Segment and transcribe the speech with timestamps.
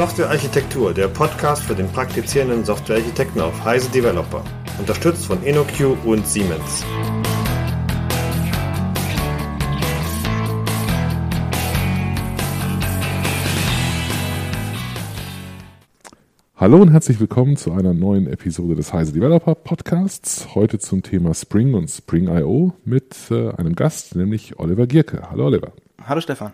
[0.00, 4.42] Softwarearchitektur, der Podcast für den praktizierenden Softwarearchitekten auf Heise Developer.
[4.78, 6.86] Unterstützt von InnoQ und Siemens.
[16.56, 20.54] Hallo und herzlich willkommen zu einer neuen Episode des Heise Developer Podcasts.
[20.54, 25.30] Heute zum Thema Spring und Spring IO mit äh, einem Gast, nämlich Oliver Gierke.
[25.30, 25.72] Hallo Oliver.
[26.06, 26.52] Hallo Stefan.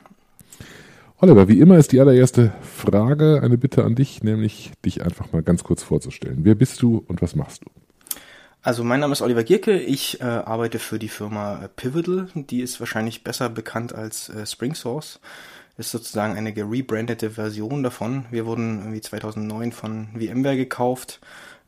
[1.19, 5.43] Oliver, wie immer ist die allererste Frage eine Bitte an dich, nämlich dich einfach mal
[5.43, 6.41] ganz kurz vorzustellen.
[6.43, 7.71] Wer bist du und was machst du?
[8.61, 12.61] Also mein Name ist Oliver Gierke, ich äh, arbeite für die Firma äh, Pivotal, die
[12.61, 15.21] ist wahrscheinlich besser bekannt als äh, Spring Source.
[15.79, 18.27] Ist sozusagen eine gerebrandete Version davon.
[18.31, 21.21] Wir wurden irgendwie 2009 von VMware gekauft,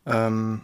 [0.07, 0.63] ähm,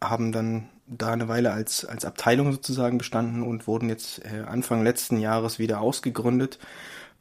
[0.00, 4.84] haben dann da eine Weile als, als Abteilung sozusagen bestanden und wurden jetzt äh, Anfang
[4.84, 6.58] letzten Jahres wieder ausgegründet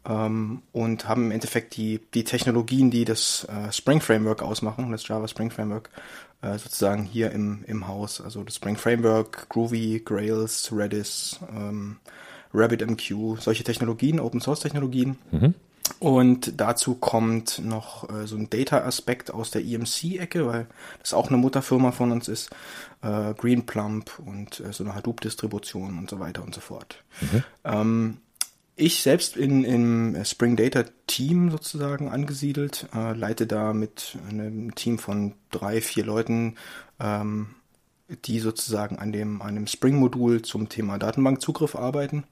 [0.07, 5.07] ähm, und haben im Endeffekt die, die Technologien, die das äh, Spring Framework ausmachen, das
[5.07, 5.89] Java Spring Framework,
[6.41, 8.21] äh, sozusagen hier im, im Haus.
[8.21, 11.97] Also das Spring Framework, Groovy, Grails, Redis, ähm,
[12.53, 15.17] RabbitMQ, solche Technologien, Open Source Technologien.
[15.31, 15.53] Mhm.
[15.99, 20.67] Und dazu kommt noch äh, so ein Data-Aspekt aus der EMC-Ecke, weil
[20.99, 22.49] das auch eine Mutterfirma von uns ist.
[23.01, 27.03] Äh, Greenplump und äh, so eine Hadoop-Distribution und so weiter und so fort.
[27.19, 27.43] Mhm.
[27.63, 28.17] Ähm,
[28.75, 34.97] ich selbst bin im Spring Data Team sozusagen angesiedelt, äh, leite da mit einem Team
[34.97, 36.55] von drei, vier Leuten,
[36.99, 37.47] ähm,
[38.25, 42.23] die sozusagen an dem, an dem Spring-Modul zum Thema Datenbankzugriff arbeiten.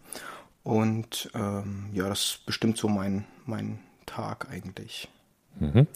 [0.64, 5.08] Und ähm, ja, das bestimmt so mein, mein Tag eigentlich.
[5.60, 5.88] Mhm.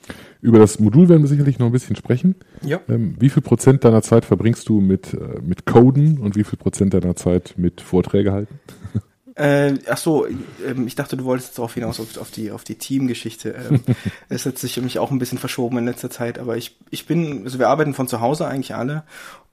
[0.42, 2.36] Über das Modul werden wir sicherlich noch ein bisschen sprechen.
[2.64, 2.82] Ja.
[2.90, 6.58] Ähm, wie viel Prozent deiner Zeit verbringst du mit, äh, mit Coden und wie viel
[6.58, 8.60] Prozent deiner Zeit mit Vorträge halten?
[9.36, 12.64] Äh, ach so, ähm, ich dachte, du wolltest jetzt darauf hinaus auf, auf die auf
[12.64, 13.50] die Teamgeschichte.
[13.50, 13.84] Ähm,
[14.30, 17.44] es hat sich mich auch ein bisschen verschoben in letzter Zeit, aber ich ich bin,
[17.44, 19.04] also wir arbeiten von zu Hause eigentlich alle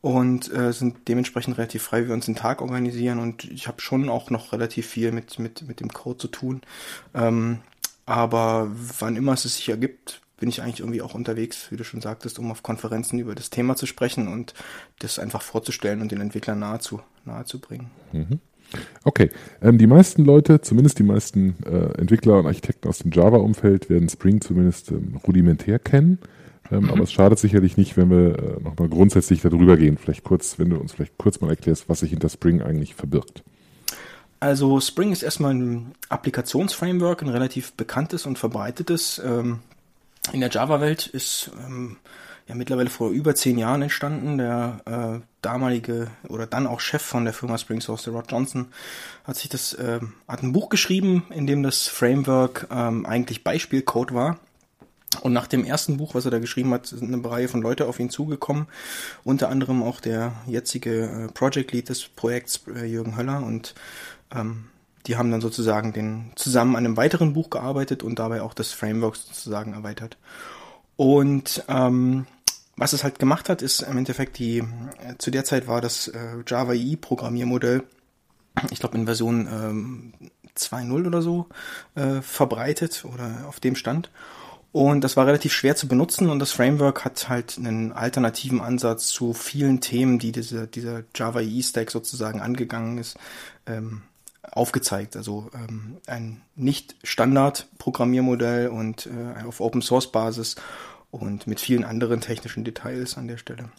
[0.03, 3.81] und äh, sind dementsprechend relativ frei, wie wir uns den Tag organisieren und ich habe
[3.81, 6.61] schon auch noch relativ viel mit mit mit dem Code zu tun.
[7.15, 7.61] Ähm,
[8.05, 12.01] aber wann immer es sich ergibt, bin ich eigentlich irgendwie auch unterwegs, wie du schon
[12.01, 14.53] sagtest, um auf Konferenzen über das Thema zu sprechen und
[14.99, 17.91] das einfach vorzustellen und den Entwicklern nahe zu, nahe zu bringen.
[18.13, 18.41] Mhm.
[19.05, 19.31] Okay,
[19.63, 24.09] ähm, die meisten Leute, zumindest die meisten äh, Entwickler und Architekten aus dem Java-Umfeld werden
[24.09, 26.19] Spring zumindest ähm, rudimentär kennen.
[26.71, 26.91] Ähm, mhm.
[26.91, 29.99] Aber es schadet sicherlich nicht, wenn wir äh, nochmal grundsätzlich darüber gehen.
[29.99, 33.43] Vielleicht kurz, wenn du uns vielleicht kurz mal erklärst, was sich hinter Spring eigentlich verbirgt.
[34.39, 39.21] Also Spring ist erstmal ein Applikationsframework, ein relativ bekanntes und verbreitetes.
[39.25, 39.61] Ähm,
[40.33, 41.97] in der Java-Welt ist ähm,
[42.49, 44.39] ja mittlerweile vor über zehn Jahren entstanden.
[44.39, 48.69] Der äh, damalige oder dann auch Chef von der Firma Spring Source, der Rod Johnson,
[49.25, 54.15] hat sich das äh, hat ein Buch geschrieben, in dem das Framework ähm, eigentlich Beispielcode
[54.15, 54.39] war.
[55.23, 57.87] Und nach dem ersten Buch, was er da geschrieben hat, sind eine Reihe von Leute
[57.87, 58.69] auf ihn zugekommen.
[59.25, 63.43] Unter anderem auch der jetzige äh, Project Lead des Projekts, äh, Jürgen Höller.
[63.43, 63.75] Und
[64.33, 64.67] ähm,
[65.07, 68.73] die haben dann sozusagen den, zusammen an einem weiteren Buch gearbeitet und dabei auch das
[68.73, 70.17] Framework sozusagen erweitert.
[71.01, 72.27] Und ähm,
[72.77, 74.63] was es halt gemacht hat, ist im Endeffekt die,
[75.17, 77.85] zu der Zeit war das äh, Java EE Programmiermodell,
[78.71, 80.13] ich glaube in Version ähm,
[80.55, 81.47] 2.0 oder so,
[81.95, 84.11] äh, verbreitet oder auf dem Stand.
[84.73, 89.07] Und das war relativ schwer zu benutzen und das Framework hat halt einen alternativen Ansatz
[89.09, 93.17] zu vielen Themen, die diese, dieser Java EE Stack sozusagen angegangen ist,
[93.65, 94.03] ähm,
[94.43, 95.17] aufgezeigt.
[95.17, 100.57] Also ähm, ein nicht Standard Programmiermodell und äh, auf Open Source Basis
[101.11, 103.71] und mit vielen anderen technischen Details an der Stelle.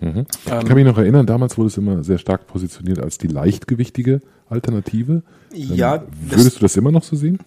[0.00, 0.26] Mhm.
[0.44, 3.28] Ich ähm, kann mich noch erinnern, damals wurde es immer sehr stark positioniert als die
[3.28, 5.22] leichtgewichtige Alternative.
[5.52, 5.96] Ja.
[5.96, 7.38] Ähm, würdest das, du das immer noch so sehen?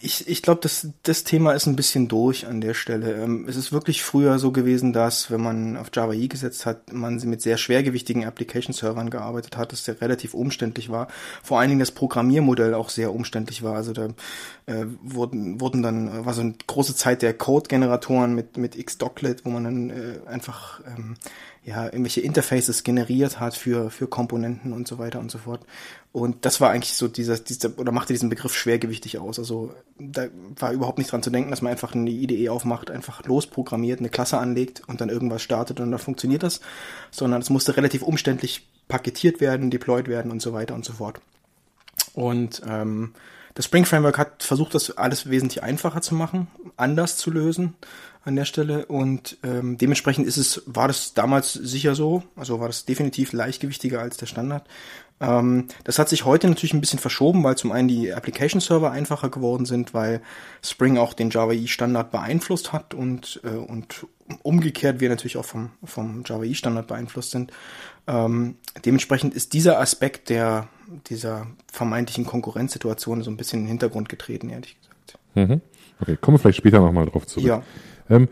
[0.00, 3.14] Ich, ich glaube, das, das Thema ist ein bisschen durch an der Stelle.
[3.14, 6.92] Ähm, es ist wirklich früher so gewesen, dass wenn man auf Java E gesetzt hat,
[6.92, 11.08] man mit sehr schwergewichtigen Application-Servern gearbeitet hat, das sehr relativ umständlich war.
[11.42, 13.74] Vor allen Dingen das Programmiermodell auch sehr umständlich war.
[13.74, 14.06] Also da
[14.66, 19.50] äh, wurden, wurden dann, war so eine große Zeit der Code-Generatoren mit, mit Xdoclet, wo
[19.50, 21.16] man dann äh, einfach ähm,
[21.68, 25.60] ja, irgendwelche Interfaces generiert hat für, für Komponenten und so weiter und so fort.
[26.12, 29.38] Und das war eigentlich so dieser, dieser, oder machte diesen Begriff schwergewichtig aus.
[29.38, 33.22] Also da war überhaupt nicht dran zu denken, dass man einfach eine IDE aufmacht, einfach
[33.26, 36.60] losprogrammiert, eine Klasse anlegt und dann irgendwas startet und dann funktioniert das,
[37.10, 41.20] sondern es musste relativ umständlich paketiert werden, deployed werden und so weiter und so fort.
[42.14, 43.12] Und ähm,
[43.52, 46.46] das Spring Framework hat versucht, das alles wesentlich einfacher zu machen,
[46.78, 47.74] anders zu lösen
[48.24, 52.66] an der Stelle und ähm, dementsprechend ist es, war das damals sicher so, also war
[52.66, 54.66] das definitiv leichtgewichtiger als der Standard.
[55.20, 58.90] Ähm, das hat sich heute natürlich ein bisschen verschoben, weil zum einen die Application Server
[58.90, 60.20] einfacher geworden sind, weil
[60.62, 64.06] Spring auch den Java E Standard beeinflusst hat und, äh, und
[64.42, 67.52] umgekehrt wir natürlich auch vom, vom Java E Standard beeinflusst sind.
[68.06, 70.68] Ähm, dementsprechend ist dieser Aspekt der,
[71.08, 75.18] dieser vermeintlichen Konkurrenzsituation so ein bisschen in den Hintergrund getreten, ehrlich gesagt.
[75.34, 75.60] Mhm.
[76.00, 77.46] Okay, kommen wir vielleicht später nochmal drauf zurück.
[77.46, 77.62] Ja.
[78.10, 78.28] Ähm,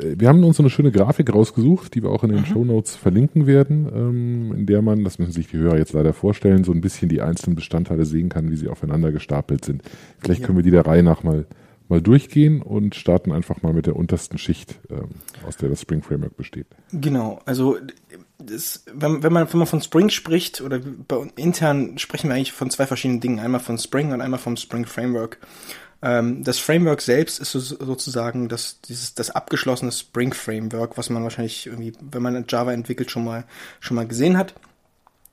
[0.00, 2.46] wir haben uns so eine schöne Grafik rausgesucht, die wir auch in den mhm.
[2.46, 6.12] Show Notes verlinken werden, ähm, in der man, das müssen sich die Hörer jetzt leider
[6.12, 9.82] vorstellen, so ein bisschen die einzelnen Bestandteile sehen kann, wie sie aufeinander gestapelt sind.
[10.18, 10.46] Vielleicht ja.
[10.46, 11.46] können wir die der Reihe nach mal,
[11.88, 15.10] mal durchgehen und starten einfach mal mit der untersten Schicht, ähm,
[15.46, 16.66] aus der das Spring Framework besteht.
[16.92, 17.76] Genau, also
[18.38, 22.52] das, wenn, wenn, man, wenn man von Spring spricht, oder bei, intern sprechen wir eigentlich
[22.52, 25.38] von zwei verschiedenen Dingen, einmal von Spring und einmal vom Spring Framework.
[26.02, 31.22] Ähm, das Framework selbst ist so, sozusagen das, dieses, das abgeschlossene Spring Framework, was man
[31.22, 33.44] wahrscheinlich irgendwie, wenn man Java entwickelt, schon mal,
[33.80, 34.54] schon mal gesehen hat.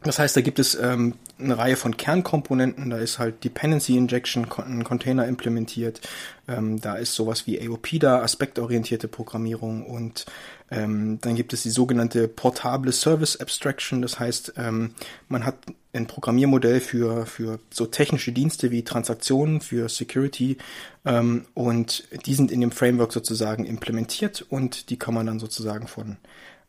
[0.02, 2.90] Das heißt, da gibt es ähm, eine Reihe von Kernkomponenten.
[2.90, 6.00] Da ist halt Dependency Injection, ein Container implementiert.
[6.48, 9.86] Ähm, da ist sowas wie AOP da, aspektorientierte Programmierung.
[9.86, 10.26] Und
[10.72, 14.02] ähm, dann gibt es die sogenannte portable Service Abstraction.
[14.02, 14.94] Das heißt, ähm,
[15.28, 15.58] man hat
[15.92, 20.58] ein Programmiermodell für, für so technische Dienste wie Transaktionen, für Security.
[21.04, 25.88] Ähm, und die sind in dem Framework sozusagen implementiert und die kann man dann sozusagen
[25.88, 26.16] von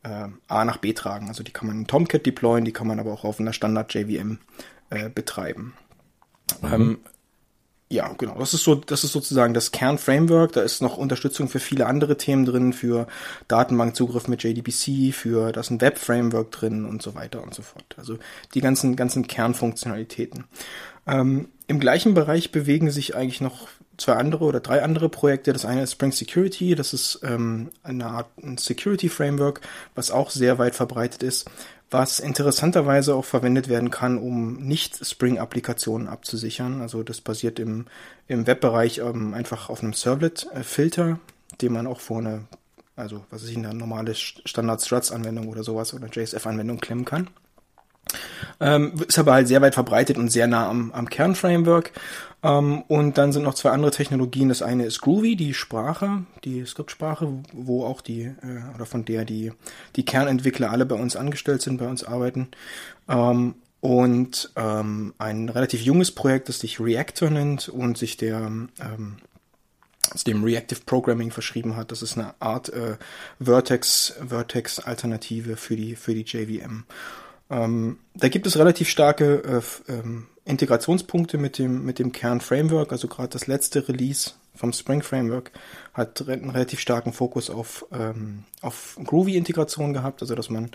[0.03, 1.29] äh, A nach B tragen.
[1.29, 3.93] Also die kann man in Tomcat deployen, die kann man aber auch auf einer Standard
[3.93, 4.39] JVM
[4.91, 5.75] äh, betreiben.
[6.63, 6.73] Mhm.
[6.73, 6.99] Ähm,
[7.93, 8.39] ja, genau.
[8.39, 10.53] Das ist so, das ist sozusagen das Kernframework.
[10.53, 13.09] Da ist noch Unterstützung für viele andere Themen drin, für
[13.49, 17.97] Datenbankzugriff mit JDBC, für das ein Web-Framework drin und so weiter und so fort.
[17.97, 18.17] Also
[18.55, 20.45] die ganzen, ganzen Kernfunktionalitäten.
[21.09, 23.67] Ähm, Im gleichen Bereich bewegen sich eigentlich noch
[24.01, 25.53] zwei andere oder drei andere Projekte.
[25.53, 29.61] Das eine ist Spring Security, das ist ähm, eine Art Security Framework,
[29.95, 31.51] was auch sehr weit verbreitet ist,
[31.91, 36.81] was interessanterweise auch verwendet werden kann, um nicht Spring-Applikationen abzusichern.
[36.81, 37.87] Also das basiert im,
[38.29, 41.19] im Webbereich ähm, einfach auf einem Servlet-Filter,
[41.61, 42.45] den man auch vor eine,
[42.97, 47.29] also was ist eine normale Standard-Struts-Anwendung oder sowas oder JSF-Anwendung klemmen kann.
[48.61, 51.93] Ähm, ist aber halt sehr weit verbreitet und sehr nah am, am Kernframework.
[52.43, 54.49] Ähm, und dann sind noch zwei andere Technologien.
[54.49, 59.25] Das eine ist Groovy, die Sprache, die Skriptsprache, wo auch die, äh, oder von der
[59.25, 59.53] die,
[59.97, 62.49] die Kernentwickler alle bei uns angestellt sind, bei uns arbeiten.
[63.09, 68.69] Ähm, und ähm, ein relativ junges Projekt, das sich Reactor nennt und sich der ähm,
[70.27, 71.93] dem Reactive Programming verschrieben hat.
[71.93, 72.97] Das ist eine Art äh,
[73.41, 76.85] Vertex Vertex Alternative für die für die JVM.
[77.49, 82.93] Ähm, da gibt es relativ starke äh, ähm, Integrationspunkte mit dem, mit dem Kern-Framework.
[82.93, 85.53] Also gerade das letzte Release vom Spring Framework
[85.95, 90.71] hat einen relativ starken Fokus auf, ähm, auf Groovy-Integration gehabt, also dass man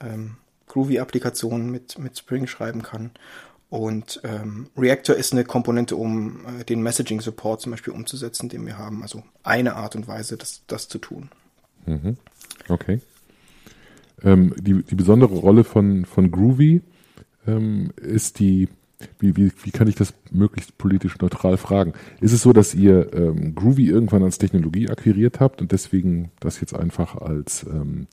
[0.00, 0.36] ähm,
[0.68, 3.10] Groovy-Applikationen mit, mit Spring schreiben kann.
[3.68, 8.64] Und ähm, Reactor ist eine Komponente, um äh, den Messaging Support zum Beispiel umzusetzen, den
[8.64, 9.02] wir haben.
[9.02, 11.30] Also eine Art und Weise, das, das zu tun.
[11.84, 12.16] Mhm.
[12.68, 13.00] Okay.
[14.22, 16.82] Ähm, die, die besondere Rolle von, von Groovy
[17.46, 18.68] ähm, ist die,
[19.18, 21.92] wie, wie, wie kann ich das möglichst politisch neutral fragen?
[22.20, 26.60] Ist es so, dass ihr ähm, Groovy irgendwann als Technologie akquiriert habt und deswegen das
[26.60, 28.06] jetzt einfach als, ähm,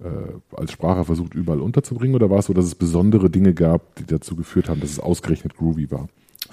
[0.00, 2.16] äh, als Sprache versucht überall unterzubringen?
[2.16, 5.00] Oder war es so, dass es besondere Dinge gab, die dazu geführt haben, dass es
[5.00, 6.08] ausgerechnet Groovy war?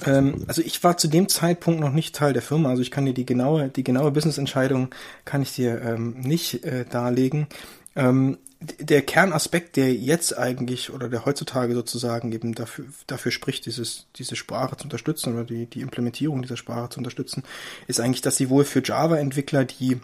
[0.06, 3.06] Ähm, also ich war zu dem Zeitpunkt noch nicht Teil der Firma, also ich kann
[3.06, 4.90] dir die genaue, die genaue Business-Entscheidung
[5.24, 7.48] kann ich dir ähm, nicht äh, darlegen.
[7.96, 14.08] Ähm, der Kernaspekt, der jetzt eigentlich oder der heutzutage sozusagen eben dafür, dafür spricht, dieses,
[14.16, 17.44] diese Sprache zu unterstützen oder die, die Implementierung dieser Sprache zu unterstützen,
[17.88, 20.00] ist eigentlich, dass sie wohl für Java-Entwickler, die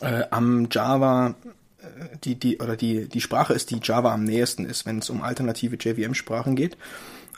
[0.00, 1.34] äh, am Java
[1.78, 5.10] äh, die, die, oder die, die Sprache ist, die Java am nächsten ist, wenn es
[5.10, 6.76] um alternative JVM-Sprachen geht.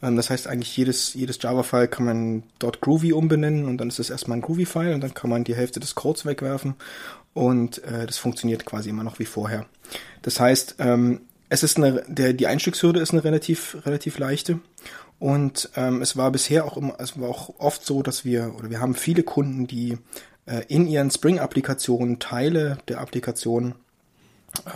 [0.03, 3.99] Ähm, das heißt eigentlich jedes, jedes Java-File kann man dort Groovy umbenennen und dann ist
[3.99, 6.75] es erstmal ein Groovy-File und dann kann man die Hälfte des Codes wegwerfen
[7.39, 9.65] und äh, das funktioniert quasi immer noch wie vorher.
[10.23, 14.59] Das heißt, ähm, es ist eine, der, die Einstiegshürde ist eine relativ, relativ leichte.
[15.21, 18.71] Und ähm, es war bisher auch immer, es war auch oft so, dass wir, oder
[18.71, 19.99] wir haben viele Kunden, die
[20.47, 23.77] äh, in ihren Spring-Applikationen Teile der Applikation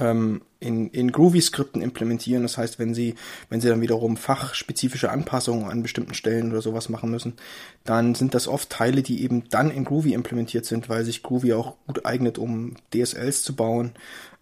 [0.01, 2.43] ähm, in, in Groovy-Skripten implementieren.
[2.43, 3.15] Das heißt, wenn sie,
[3.49, 7.35] wenn sie dann wiederum fachspezifische Anpassungen an bestimmten Stellen oder sowas machen müssen,
[7.85, 11.55] dann sind das oft Teile, die eben dann in Groovy implementiert sind, weil sich Groovy
[11.55, 13.93] auch gut eignet, um DSLs zu bauen,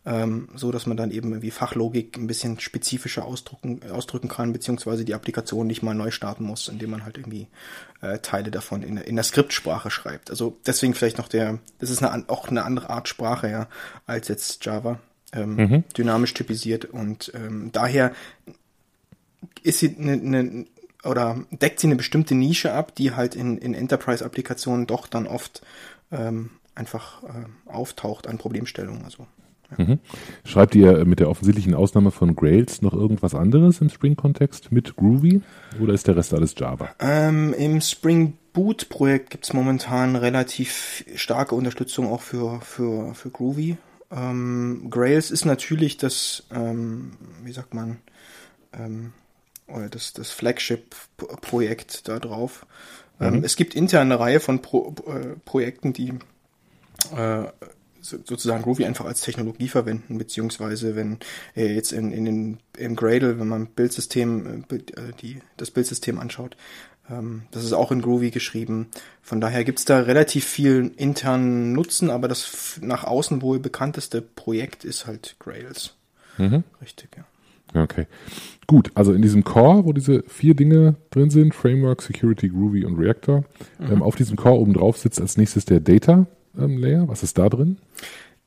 [0.05, 5.05] ähm, so dass man dann eben irgendwie Fachlogik ein bisschen spezifischer ausdrücken, ausdrücken kann, beziehungsweise
[5.05, 7.49] die Applikation nicht mal neu starten muss, indem man halt irgendwie
[8.03, 10.31] äh, Teile davon in, in der Skriptsprache schreibt.
[10.31, 13.69] Also deswegen vielleicht noch der, das ist eine, auch eine andere Art Sprache, ja,
[14.07, 15.01] als jetzt Java
[15.33, 15.85] ähm, mhm.
[15.97, 18.13] dynamisch typisiert und ähm, daher
[19.63, 20.67] ist sie eine, eine
[21.05, 25.63] oder deckt sie eine bestimmte Nische ab, die halt in, in Enterprise-Applikationen doch dann oft
[26.13, 29.05] ähm, einfach äh, auftaucht an Problemstellungen.
[29.05, 29.27] Also,
[29.77, 29.85] ja.
[29.85, 29.99] mhm.
[30.45, 35.41] Schreibt ihr mit der offensichtlichen Ausnahme von Grails noch irgendwas anderes im Spring-Kontext mit Groovy
[35.81, 36.91] oder ist der Rest alles Java?
[36.99, 43.77] Ähm, Im Spring Boot-Projekt gibt es momentan relativ starke Unterstützung auch für, für, für Groovy.
[44.11, 47.13] Ähm, Grails ist natürlich das, ähm,
[47.43, 47.99] wie sagt man,
[48.73, 49.13] ähm,
[49.69, 52.67] oder das, das Flagship-Projekt da drauf.
[53.21, 53.45] Ähm, mhm.
[53.45, 56.15] es gibt intern eine Reihe von Pro, äh, Projekten, die
[57.17, 57.45] äh,
[58.01, 61.19] sozusagen Groovy einfach als Technologie verwenden, beziehungsweise wenn
[61.55, 66.19] äh, jetzt in, in den, im Gradle, wenn man Bildsystem, äh, äh die, das Bildsystem
[66.19, 66.57] anschaut,
[67.51, 68.89] das ist auch in Groovy geschrieben.
[69.23, 74.85] Von daher gibt's da relativ viel internen Nutzen, aber das nach außen wohl bekannteste Projekt
[74.85, 75.95] ist halt Grails.
[76.39, 76.65] Mhm.
[76.81, 77.25] Richtig, ja.
[77.83, 78.07] Okay.
[78.67, 82.99] Gut, also in diesem Core, wo diese vier Dinge drin sind, Framework, Security, Groovy und
[82.99, 83.45] Reactor,
[83.79, 83.93] mhm.
[83.93, 86.27] ähm, auf diesem Core oben drauf sitzt als nächstes der Data
[86.59, 87.09] ähm, Layer.
[87.09, 87.79] Was ist da drin?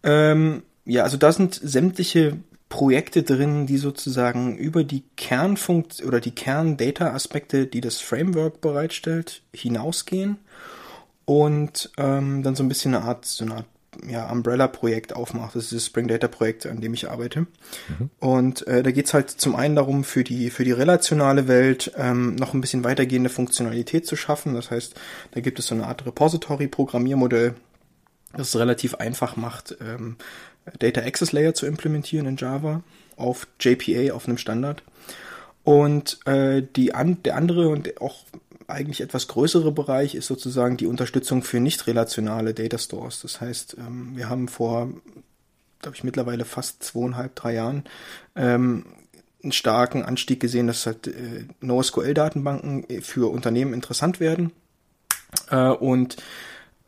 [0.04, 2.38] Ähm, ja, also da sind sämtliche
[2.74, 10.38] Projekte drin, die sozusagen über die Kernfunkt oder die Kern-Data-Aspekte, die das Framework bereitstellt, hinausgehen
[11.26, 13.66] und ähm, dann so ein bisschen eine Art, so eine Art
[14.08, 15.56] ja, Umbrella-Projekt aufmacht.
[15.56, 17.42] Das ist das Spring Data-Projekt, an dem ich arbeite.
[17.42, 18.10] Mhm.
[18.20, 22.34] Und äh, da geht's halt zum einen darum, für die, für die relationale Welt ähm,
[22.38, 24.56] noch ein bisschen weitergehende Funktionalität zu schaffen.
[24.56, 24.96] Das heißt,
[25.30, 27.54] da gibt es so eine Art Repository-Programmiermodell,
[28.36, 30.16] das es relativ einfach macht, ähm,
[30.80, 32.84] Data Access Layer zu implementieren in Java
[33.18, 34.84] auf JPA, auf einem Standard.
[35.64, 38.26] Und äh, die an, der andere und auch
[38.68, 43.22] eigentlich etwas größere Bereich ist sozusagen die Unterstützung für nicht relationale Data Stores.
[43.22, 44.90] Das heißt, ähm, wir haben vor,
[45.82, 47.84] glaube ich, mittlerweile fast zweieinhalb, drei Jahren
[48.36, 48.86] ähm,
[49.42, 54.52] einen starken Anstieg gesehen, dass halt äh, NoSQL-Datenbanken für Unternehmen interessant werden.
[55.50, 56.18] Äh, und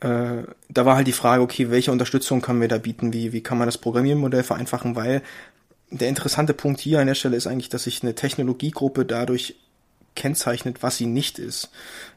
[0.00, 3.12] äh, da war halt die Frage, okay, welche Unterstützung können wir da bieten?
[3.12, 4.96] Wie, wie kann man das Programmiermodell vereinfachen?
[4.96, 5.22] Weil
[5.90, 9.56] der interessante Punkt hier an der Stelle ist eigentlich, dass sich eine Technologiegruppe dadurch
[10.14, 11.70] kennzeichnet, was sie nicht ist.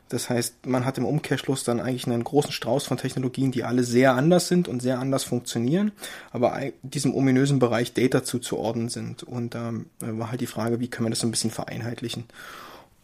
[0.10, 3.84] Das heißt, man hat im Umkehrschluss dann eigentlich einen großen Strauß von Technologien, die alle
[3.84, 5.92] sehr anders sind und sehr anders funktionieren,
[6.32, 9.22] aber diesem ominösen Bereich Data zuzuordnen sind.
[9.22, 12.24] Und da ähm, war halt die Frage, wie können wir das so ein bisschen vereinheitlichen?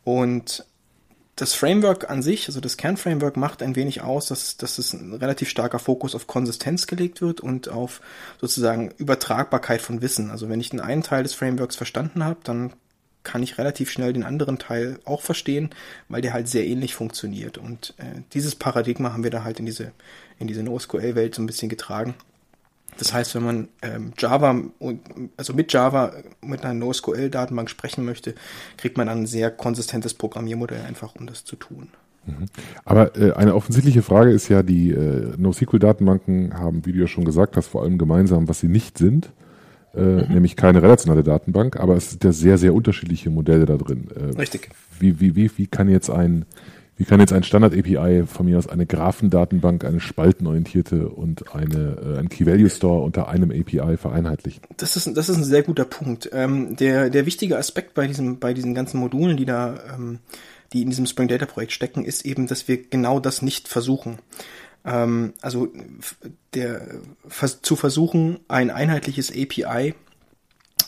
[0.03, 0.65] Und
[1.35, 5.13] das Framework an sich, also das Kernframework macht ein wenig aus, dass, dass es ein
[5.13, 8.01] relativ starker Fokus auf Konsistenz gelegt wird und auf
[8.39, 10.31] sozusagen Übertragbarkeit von Wissen.
[10.31, 12.71] Also wenn ich den einen Teil des Frameworks verstanden habe, dann
[13.23, 15.71] kann ich relativ schnell den anderen Teil auch verstehen,
[16.07, 17.57] weil der halt sehr ähnlich funktioniert.
[17.57, 19.91] Und äh, dieses Paradigma haben wir da halt in diese,
[20.39, 22.15] in diese NoSQL-Welt so ein bisschen getragen.
[22.97, 24.55] Das heißt, wenn man ähm, Java,
[25.37, 28.35] also mit Java mit einer NoSQL-Datenbank sprechen möchte,
[28.77, 31.89] kriegt man dann ein sehr konsistentes Programmiermodell einfach, um das zu tun.
[32.25, 32.45] Mhm.
[32.85, 37.25] Aber äh, eine offensichtliche Frage ist ja, die äh, NoSQL-Datenbanken haben, wie du ja schon
[37.25, 39.31] gesagt hast, vor allem gemeinsam, was sie nicht sind,
[39.95, 40.33] äh, mhm.
[40.33, 44.07] nämlich keine relationale Datenbank, aber es sind ja sehr, sehr unterschiedliche Modelle da drin.
[44.15, 44.69] Äh, Richtig.
[44.99, 46.45] Wie, wie, wie, wie kann jetzt ein
[46.97, 52.19] wie kann jetzt ein Standard-API von mir aus eine Graphendatenbank, eine spaltenorientierte und eine, äh,
[52.19, 54.61] ein Key-Value-Store unter einem API vereinheitlichen?
[54.77, 56.29] Das ist, das ist ein sehr guter Punkt.
[56.31, 60.19] Ähm, der, der wichtige Aspekt bei diesem, bei diesen ganzen Modulen, die da, ähm,
[60.71, 64.19] die in diesem Spring Data Projekt stecken, ist eben, dass wir genau das nicht versuchen.
[64.85, 65.67] Ähm, also
[66.53, 66.81] der,
[67.61, 69.95] zu versuchen, ein einheitliches API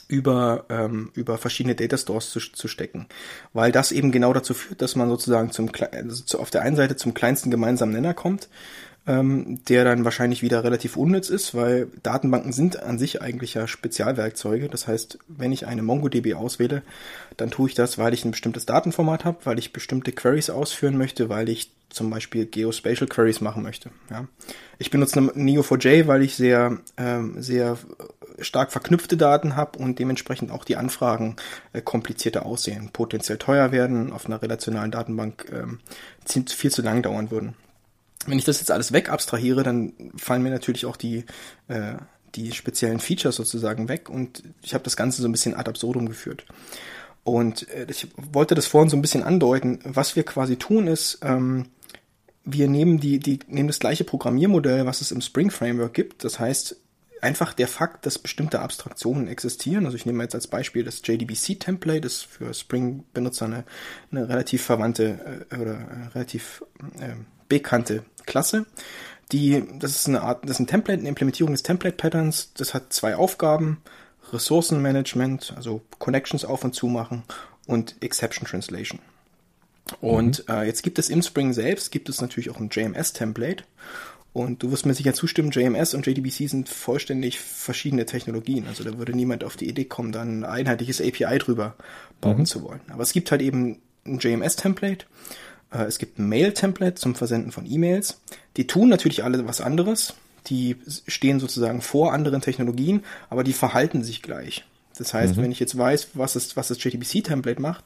[0.08, 3.08] über, ähm, über verschiedene Data Stores zu, zu stecken.
[3.54, 6.96] Weil das eben genau dazu führt, dass man sozusagen zum, also auf der einen Seite
[6.96, 8.50] zum kleinsten gemeinsamen Nenner kommt,
[9.08, 13.66] ähm, der dann wahrscheinlich wieder relativ unnütz ist, weil Datenbanken sind an sich eigentlich ja
[13.66, 14.68] Spezialwerkzeuge.
[14.68, 16.84] Das heißt, wenn ich eine MongoDB auswähle,
[17.38, 20.98] dann tue ich das, weil ich ein bestimmtes Datenformat habe, weil ich bestimmte Queries ausführen
[20.98, 23.92] möchte, weil ich zum Beispiel Geospatial Queries machen möchte.
[24.10, 24.28] Ja.
[24.78, 27.78] Ich benutze Neo4j, weil ich sehr, ähm, sehr
[28.40, 31.38] stark verknüpfte Daten habe und dementsprechend auch die Anfragen
[31.72, 35.80] äh, komplizierter aussehen, potenziell teuer werden, auf einer relationalen Datenbank ähm,
[36.26, 37.56] viel zu lang dauern würden.
[38.26, 41.26] Wenn ich das jetzt alles wegabstrahiere, dann fallen mir natürlich auch die,
[41.68, 41.94] äh,
[42.36, 46.08] die speziellen Features sozusagen weg und ich habe das Ganze so ein bisschen ad absurdum
[46.08, 46.46] geführt.
[47.24, 49.80] Und äh, ich wollte das vorhin so ein bisschen andeuten.
[49.84, 51.66] Was wir quasi tun ist, ähm,
[52.44, 56.24] wir nehmen die, die nehmen das gleiche Programmiermodell, was es im Spring Framework gibt.
[56.24, 56.78] Das heißt,
[57.22, 59.86] einfach der Fakt, dass bestimmte Abstraktionen existieren.
[59.86, 63.64] Also ich nehme jetzt als Beispiel das JDBC-Template, das für Spring-Benutzer eine,
[64.12, 66.64] eine relativ verwandte äh, oder äh, relativ
[67.00, 67.16] äh,
[67.48, 68.66] bekannte Klasse.
[69.32, 72.54] Die, das ist eine Art, das ist ein Template, eine Implementierung des Template-Patterns.
[72.54, 73.82] Das hat zwei Aufgaben.
[74.34, 77.24] Ressourcenmanagement, also Connections auf und zu machen
[77.66, 79.00] und Exception Translation.
[80.02, 80.54] Und mhm.
[80.54, 83.64] äh, jetzt gibt es im Spring selbst, gibt es natürlich auch ein JMS-Template.
[84.34, 88.68] Und du wirst mir sicher zustimmen, JMS und JDBC sind vollständig verschiedene Technologien.
[88.68, 91.76] Also da würde niemand auf die Idee kommen, dann ein einheitliches API drüber
[92.22, 92.46] bauen mhm.
[92.46, 92.82] zu wollen.
[92.90, 95.06] Aber es gibt halt eben ein JMS-Template.
[95.72, 98.22] Äh, es gibt ein Mail-Template zum Versenden von E-Mails.
[98.58, 100.14] Die tun natürlich alle was anderes.
[100.48, 104.66] Die stehen sozusagen vor anderen Technologien, aber die verhalten sich gleich.
[104.98, 105.44] Das heißt, mhm.
[105.44, 107.84] wenn ich jetzt weiß, was, ist, was das JDBC-Template macht,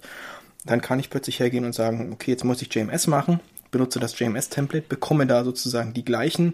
[0.64, 3.40] dann kann ich plötzlich hergehen und sagen, okay, jetzt muss ich JMS machen
[3.72, 6.54] benutze das JMS-Template, bekomme da sozusagen die gleichen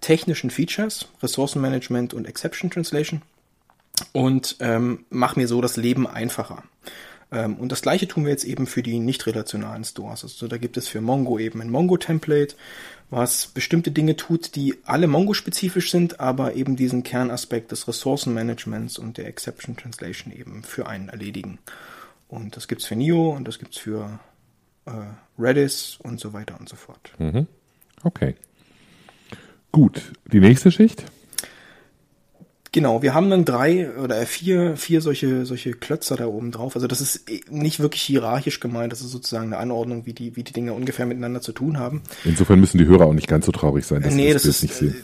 [0.00, 3.22] technischen Features, Ressourcenmanagement und Exception Translation
[4.12, 6.64] und ähm, mache mir so das Leben einfacher.
[7.34, 10.22] Ähm, und das gleiche tun wir jetzt eben für die nicht relationalen Stores.
[10.22, 12.54] Also da gibt es für Mongo eben ein Mongo-Template,
[13.10, 19.18] was bestimmte Dinge tut, die alle Mongo-spezifisch sind, aber eben diesen Kernaspekt des Ressourcenmanagements und
[19.18, 21.58] der Exception Translation eben für einen erledigen.
[22.28, 24.18] Und das gibt's für NIO und das gibt's für
[24.86, 24.90] äh,
[25.38, 27.12] Redis und so weiter und so fort.
[27.18, 27.46] Mhm.
[28.02, 28.36] Okay.
[29.72, 31.04] Gut, die nächste Schicht?
[32.74, 36.74] Genau, wir haben dann drei oder vier, vier solche, solche Klötzer da oben drauf.
[36.74, 40.42] Also das ist nicht wirklich hierarchisch gemeint, das ist sozusagen eine Anordnung, wie die, wie
[40.42, 42.02] die Dinge ungefähr miteinander zu tun haben.
[42.24, 44.02] Insofern müssen die Hörer auch nicht ganz so traurig sein.
[44.02, 44.96] Dass nee, das, das ist, nicht sehen.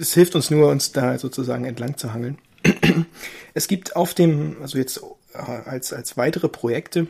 [0.00, 2.38] es hilft uns nur, uns da sozusagen entlang zu hangeln.
[3.52, 5.02] es gibt auf dem, also jetzt
[5.34, 7.08] äh, als, als weitere Projekte,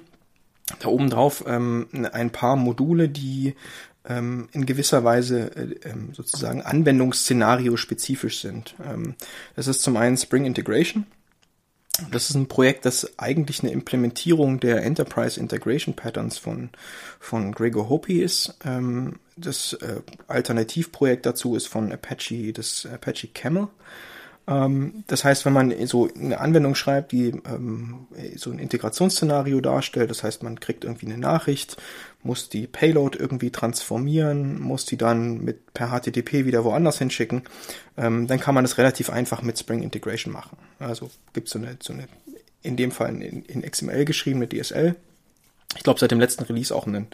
[0.81, 3.55] da oben drauf ähm, ein paar Module, die
[4.09, 8.75] ähm, in gewisser Weise äh, ähm, sozusagen Anwendungsszenario spezifisch sind.
[8.85, 9.15] Ähm,
[9.55, 11.07] das ist zum einen Spring Integration.
[12.13, 16.71] Das ist ein Projekt, das eigentlich eine Implementierung der Enterprise Integration Patterns von,
[17.19, 18.57] von Gregor Hopi ist.
[18.65, 23.69] Ähm, das äh, Alternativprojekt dazu ist von Apache, das Apache Camel.
[24.49, 28.07] Ähm, das heißt, wenn man so eine Anwendung schreibt, die ähm,
[28.37, 31.77] so ein Integrationsszenario darstellt, das heißt, man kriegt irgendwie eine Nachricht,
[32.23, 37.43] muss die Payload irgendwie transformieren, muss die dann mit per HTTP wieder woanders hinschicken,
[37.97, 40.57] ähm, dann kann man das relativ einfach mit Spring Integration machen.
[40.79, 42.09] Also gibt so eine, so eine,
[42.63, 44.97] in dem Fall in, in XML geschriebene DSL.
[45.77, 47.07] Ich glaube, seit dem letzten Release auch einen,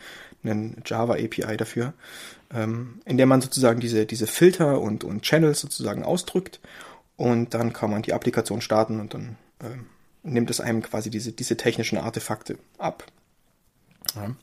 [0.43, 1.93] einen Java API dafür,
[2.53, 6.61] ähm, in der man sozusagen diese, diese Filter und, und Channels sozusagen ausdrückt
[7.17, 9.87] und dann kann man die Applikation starten und dann ähm,
[10.23, 13.05] nimmt es einem quasi diese, diese technischen Artefakte ab.
[14.17, 14.35] Ja.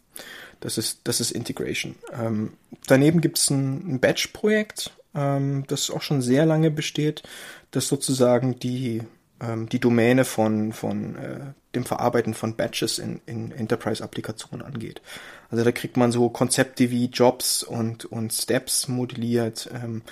[0.62, 1.95] Das ist, das ist Integration.
[2.13, 2.54] Ähm,
[2.88, 7.24] daneben gibt es ein, ein Batch-Projekt, ähm, das auch schon sehr lange besteht,
[7.71, 9.02] das sozusagen die,
[9.41, 11.39] ähm, die Domäne von, von äh,
[11.76, 15.02] dem Verarbeiten von Batches in, in Enterprise-Applikationen angeht.
[15.50, 20.04] Also da kriegt man so Konzepte wie Jobs und, und Steps modelliert, ähm,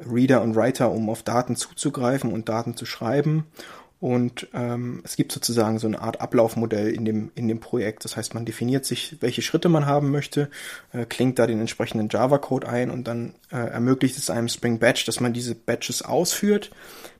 [0.00, 3.46] Reader und Writer, um auf Daten zuzugreifen und Daten zu schreiben.
[4.02, 8.04] Und ähm, es gibt sozusagen so eine Art Ablaufmodell in dem, in dem Projekt.
[8.04, 10.50] Das heißt, man definiert sich, welche Schritte man haben möchte,
[10.92, 15.04] äh, klingt da den entsprechenden Java-Code ein und dann äh, ermöglicht es einem Spring Batch,
[15.04, 16.72] dass man diese Batches ausführt,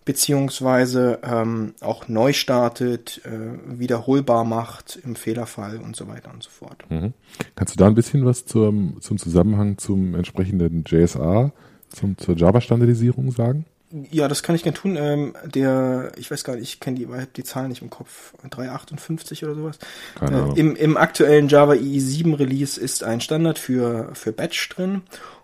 [0.05, 6.51] beziehungsweise ähm, auch neu startet, äh, wiederholbar macht im Fehlerfall und so weiter und so
[6.51, 6.85] fort.
[6.90, 7.12] Mhm.
[7.55, 11.53] Kannst du da ein bisschen was zum, zum Zusammenhang zum entsprechenden JSA
[11.90, 13.66] zum, zur Java-Standardisierung sagen?
[14.11, 14.96] Ja, das kann ich gerne tun.
[14.96, 19.44] Ähm, der, ich weiß gar nicht, ich kenne die, die Zahlen nicht im Kopf, 358
[19.44, 19.78] oder sowas.
[20.14, 24.70] Keine Äh, im, Im aktuellen Java EE 7 Release ist ein Standard für, für Batch
[24.70, 25.02] drin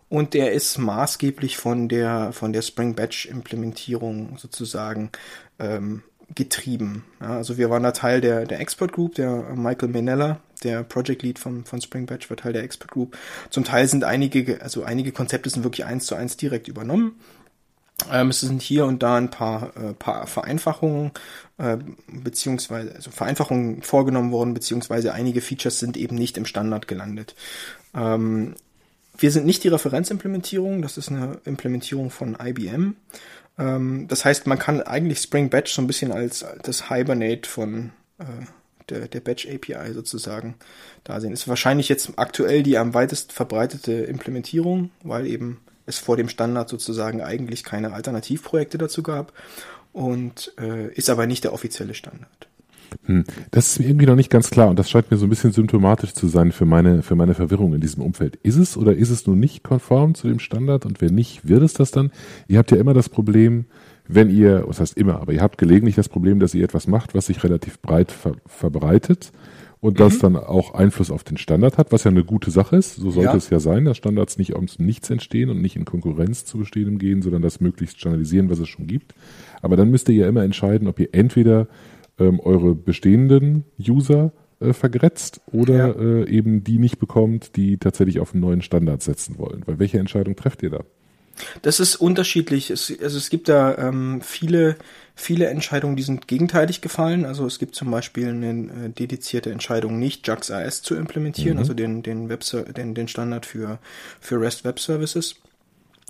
[0.09, 5.11] und der ist maßgeblich von der, von der Spring Batch Implementierung sozusagen
[5.59, 6.03] ähm,
[6.35, 7.05] getrieben.
[7.21, 11.23] Ja, also wir waren da Teil der, der Expert Group, der Michael Menella, der Project
[11.23, 13.17] Lead von, von Spring Batch, war Teil der Expert Group.
[13.51, 17.19] Zum Teil sind einige, also einige Konzepte sind wirklich eins zu eins direkt übernommen.
[18.11, 21.11] Ähm, es sind hier und da ein paar, äh, paar Vereinfachungen
[21.59, 27.35] äh, beziehungsweise also Vereinfachungen vorgenommen worden, beziehungsweise einige Features sind eben nicht im Standard gelandet.
[27.95, 28.55] Ähm,
[29.19, 32.95] wir sind nicht die Referenzimplementierung, das ist eine Implementierung von IBM.
[33.59, 37.91] Ähm, das heißt, man kann eigentlich Spring Batch so ein bisschen als das Hibernate von
[38.19, 38.25] äh,
[38.89, 40.55] der, der Batch API sozusagen
[41.05, 41.33] da sehen.
[41.33, 46.69] Ist wahrscheinlich jetzt aktuell die am weitest verbreitete Implementierung, weil eben es vor dem Standard
[46.69, 49.33] sozusagen eigentlich keine Alternativprojekte dazu gab
[49.93, 52.49] und äh, ist aber nicht der offizielle Standard.
[53.05, 53.25] Hm.
[53.51, 55.53] Das ist mir irgendwie noch nicht ganz klar und das scheint mir so ein bisschen
[55.53, 58.37] symptomatisch zu sein für meine, für meine Verwirrung in diesem Umfeld.
[58.37, 61.63] Ist es oder ist es nun nicht konform zu dem Standard und wenn nicht, wird
[61.63, 62.11] es das dann?
[62.47, 63.67] Ihr habt ja immer das Problem,
[64.07, 67.15] wenn ihr, was heißt immer, aber ihr habt gelegentlich das Problem, dass ihr etwas macht,
[67.15, 69.33] was sich relativ breit ver verbreitet
[69.81, 70.21] und das mhm.
[70.21, 72.97] dann auch Einfluss auf den Standard hat, was ja eine gute Sache ist.
[72.97, 73.37] So sollte ja.
[73.37, 76.99] es ja sein, dass Standards nicht ums Nichts entstehen und nicht in Konkurrenz zu bestehendem
[76.99, 79.15] gehen, sondern das möglichst standardisieren, was es schon gibt.
[79.63, 81.69] Aber dann müsst ihr ja immer entscheiden, ob ihr entweder
[82.19, 86.23] ähm, eure bestehenden User äh, vergrätzt oder ja.
[86.23, 89.63] äh, eben die nicht bekommt, die tatsächlich auf einen neuen Standard setzen wollen.
[89.67, 90.81] Weil welche Entscheidung trefft ihr da?
[91.63, 92.71] Das ist unterschiedlich.
[92.71, 94.77] Es, also es gibt da ähm, viele,
[95.15, 97.25] viele Entscheidungen, die sind gegenteilig gefallen.
[97.25, 101.61] Also es gibt zum Beispiel eine äh, dedizierte Entscheidung, nicht JAX-AS zu implementieren, mhm.
[101.61, 102.45] also den, den, Web
[102.77, 103.79] den, den Standard für,
[104.21, 105.37] für REST Web Services.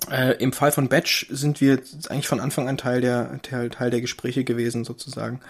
[0.09, 3.89] Äh, Im Fall von Batch sind wir eigentlich von Anfang an Teil der, Teil, Teil
[3.89, 5.41] der Gespräche gewesen, sozusagen.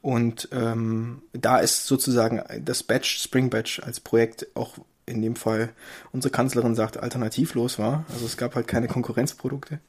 [0.00, 5.70] Und ähm, da ist sozusagen das Batch, Spring Batch als Projekt auch in dem Fall
[6.12, 8.04] unsere Kanzlerin sagt, alternativlos war.
[8.12, 9.80] Also es gab halt keine Konkurrenzprodukte.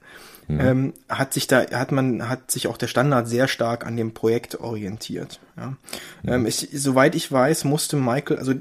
[0.48, 0.60] Mhm.
[0.60, 4.14] Ähm, hat sich da, hat man, hat sich auch der Standard sehr stark an dem
[4.14, 5.40] Projekt orientiert.
[5.56, 5.78] Ja.
[6.24, 6.30] Mhm.
[6.30, 8.54] Ähm, ich, soweit ich weiß, musste Michael, also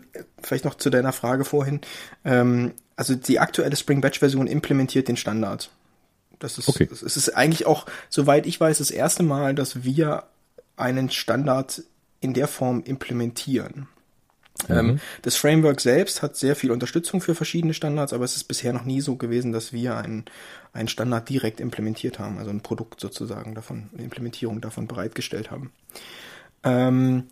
[0.43, 1.81] vielleicht noch zu deiner Frage vorhin,
[2.25, 5.71] ähm, also die aktuelle Spring Batch Version implementiert den Standard.
[6.38, 6.88] Das ist, okay.
[6.91, 10.25] es ist eigentlich auch, soweit ich weiß, das erste Mal, dass wir
[10.77, 11.83] einen Standard
[12.21, 13.88] in der Form implementieren.
[14.69, 14.79] Mhm.
[14.79, 18.73] Ähm, das Framework selbst hat sehr viel Unterstützung für verschiedene Standards, aber es ist bisher
[18.73, 20.25] noch nie so gewesen, dass wir einen,
[20.73, 25.73] einen Standard direkt implementiert haben, also ein Produkt sozusagen davon, eine Implementierung davon bereitgestellt haben.
[26.65, 27.25] Ähm,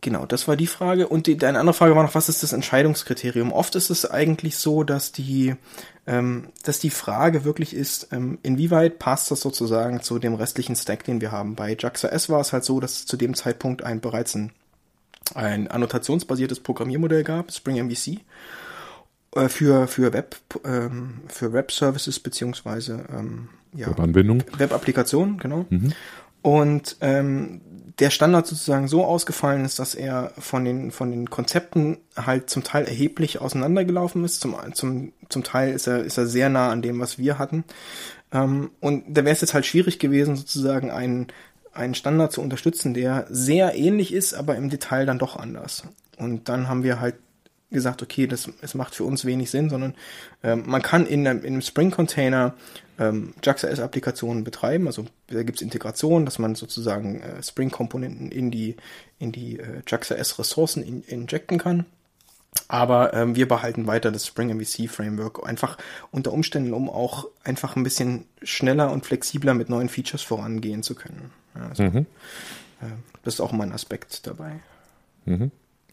[0.00, 1.08] genau, das war die Frage.
[1.08, 3.52] Und die, deine andere Frage war noch, was ist das Entscheidungskriterium?
[3.52, 5.54] Oft ist es eigentlich so, dass die,
[6.06, 11.04] ähm, dass die Frage wirklich ist, ähm, inwieweit passt das sozusagen zu dem restlichen Stack,
[11.04, 11.54] den wir haben.
[11.54, 14.52] Bei JAXA-S war es halt so, dass zu dem Zeitpunkt ein bereits ein
[15.34, 18.20] ein annotationsbasiertes Programmiermodell gab, Spring MVC,
[19.34, 24.42] äh, für, für Web, ähm, für Web Services beziehungsweise ähm, ja, Webanwendung.
[24.56, 25.66] Web-Applikationen, genau.
[25.70, 25.92] Mhm.
[26.42, 27.60] Und ähm,
[27.98, 32.64] der Standard sozusagen so ausgefallen ist, dass er von den, von den Konzepten halt zum
[32.64, 34.40] Teil erheblich auseinandergelaufen ist.
[34.40, 37.64] Zum, zum, zum Teil ist er, ist er sehr nah an dem, was wir hatten.
[38.32, 41.28] Ähm, und da wäre es jetzt halt schwierig gewesen, sozusagen einen
[41.74, 45.84] einen Standard zu unterstützen, der sehr ähnlich ist, aber im Detail dann doch anders.
[46.16, 47.16] Und dann haben wir halt
[47.70, 49.94] gesagt, okay, das, es macht für uns wenig Sinn, sondern
[50.42, 52.54] ähm, man kann in, in einem Spring-Container
[52.98, 54.86] ähm, JAX-applikationen betreiben.
[54.86, 58.76] Also da gibt's Integration, dass man sozusagen äh, Spring-Komponenten in die,
[59.18, 61.84] in die äh, JAX-Ressourcen in, injecten kann.
[62.68, 65.76] Aber ähm, wir behalten weiter das Spring MVC Framework einfach
[66.12, 70.94] unter Umständen, um auch einfach ein bisschen schneller und flexibler mit neuen Features vorangehen zu
[70.94, 71.32] können.
[71.54, 72.06] Also, mhm.
[72.80, 72.86] äh,
[73.22, 74.60] das ist auch immer ein Aspekt dabei.
[75.24, 75.50] Mhm.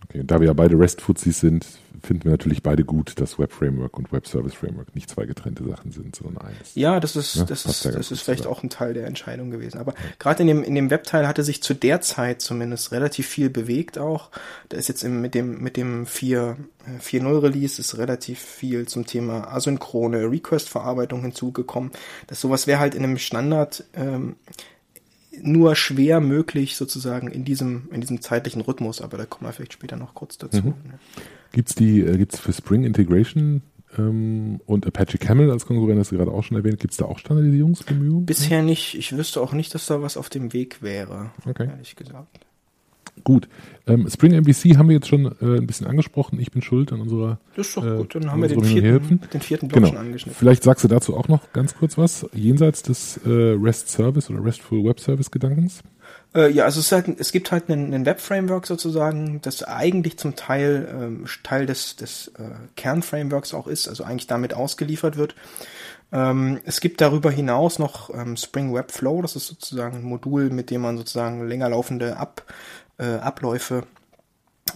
[0.09, 1.65] Okay, da wir ja beide REST-Fuzis sind,
[2.01, 5.63] finden wir natürlich beide gut, dass Web Framework und Web Service Framework nicht zwei getrennte
[5.63, 6.73] Sachen sind, sondern eins.
[6.73, 9.77] Ja, das ist, ja, das ist, das ist vielleicht auch ein Teil der Entscheidung gewesen.
[9.77, 9.99] Aber ja.
[10.17, 13.99] gerade in dem, in dem Webteil hatte sich zu der Zeit zumindest relativ viel bewegt
[13.99, 14.31] auch.
[14.69, 16.57] Da ist jetzt im, mit dem, mit dem 4,
[16.99, 21.91] 4.0 Release ist relativ viel zum Thema asynchrone Request-Verarbeitung hinzugekommen.
[22.25, 24.35] Das sowas wäre halt in einem Standard, ähm,
[25.41, 29.73] nur schwer möglich sozusagen in diesem, in diesem zeitlichen Rhythmus, aber da kommen wir vielleicht
[29.73, 30.67] später noch kurz dazu.
[30.67, 30.73] Mhm.
[31.51, 33.61] Gibt's die, äh, gibt's für Spring Integration
[33.97, 37.19] ähm, und Apache Camel als Konkurrent, das du gerade auch schon erwähnt, gibt's da auch
[37.19, 38.25] Standardisierungsbemühungen?
[38.25, 38.95] Bisher nicht.
[38.95, 41.67] Ich wüsste auch nicht, dass da was auf dem Weg wäre, okay.
[41.67, 42.39] ehrlich gesagt.
[43.23, 43.47] Gut.
[43.87, 46.39] Ähm, Spring MVC haben wir jetzt schon äh, ein bisschen angesprochen.
[46.39, 47.39] Ich bin schuld an unserer.
[47.55, 48.15] Das ist doch äh, gut.
[48.15, 49.89] Dann haben wir den vierten, den vierten Block genau.
[49.89, 50.37] schon angeschnitten.
[50.37, 54.43] Vielleicht sagst du dazu auch noch ganz kurz was, jenseits des äh, REST Service oder
[54.43, 55.83] RESTful Web Service Gedankens.
[56.33, 60.35] Äh, ja, also es, halt, es gibt halt einen, einen Web-Framework sozusagen, das eigentlich zum
[60.35, 62.43] Teil ähm, Teil des, des äh,
[62.75, 65.35] Kern-Frameworks auch ist, also eigentlich damit ausgeliefert wird.
[66.13, 70.49] Ähm, es gibt darüber hinaus noch ähm, Spring Web Flow, das ist sozusagen ein Modul,
[70.49, 72.45] mit dem man sozusagen länger laufende Ab
[73.01, 73.83] äh, Abläufe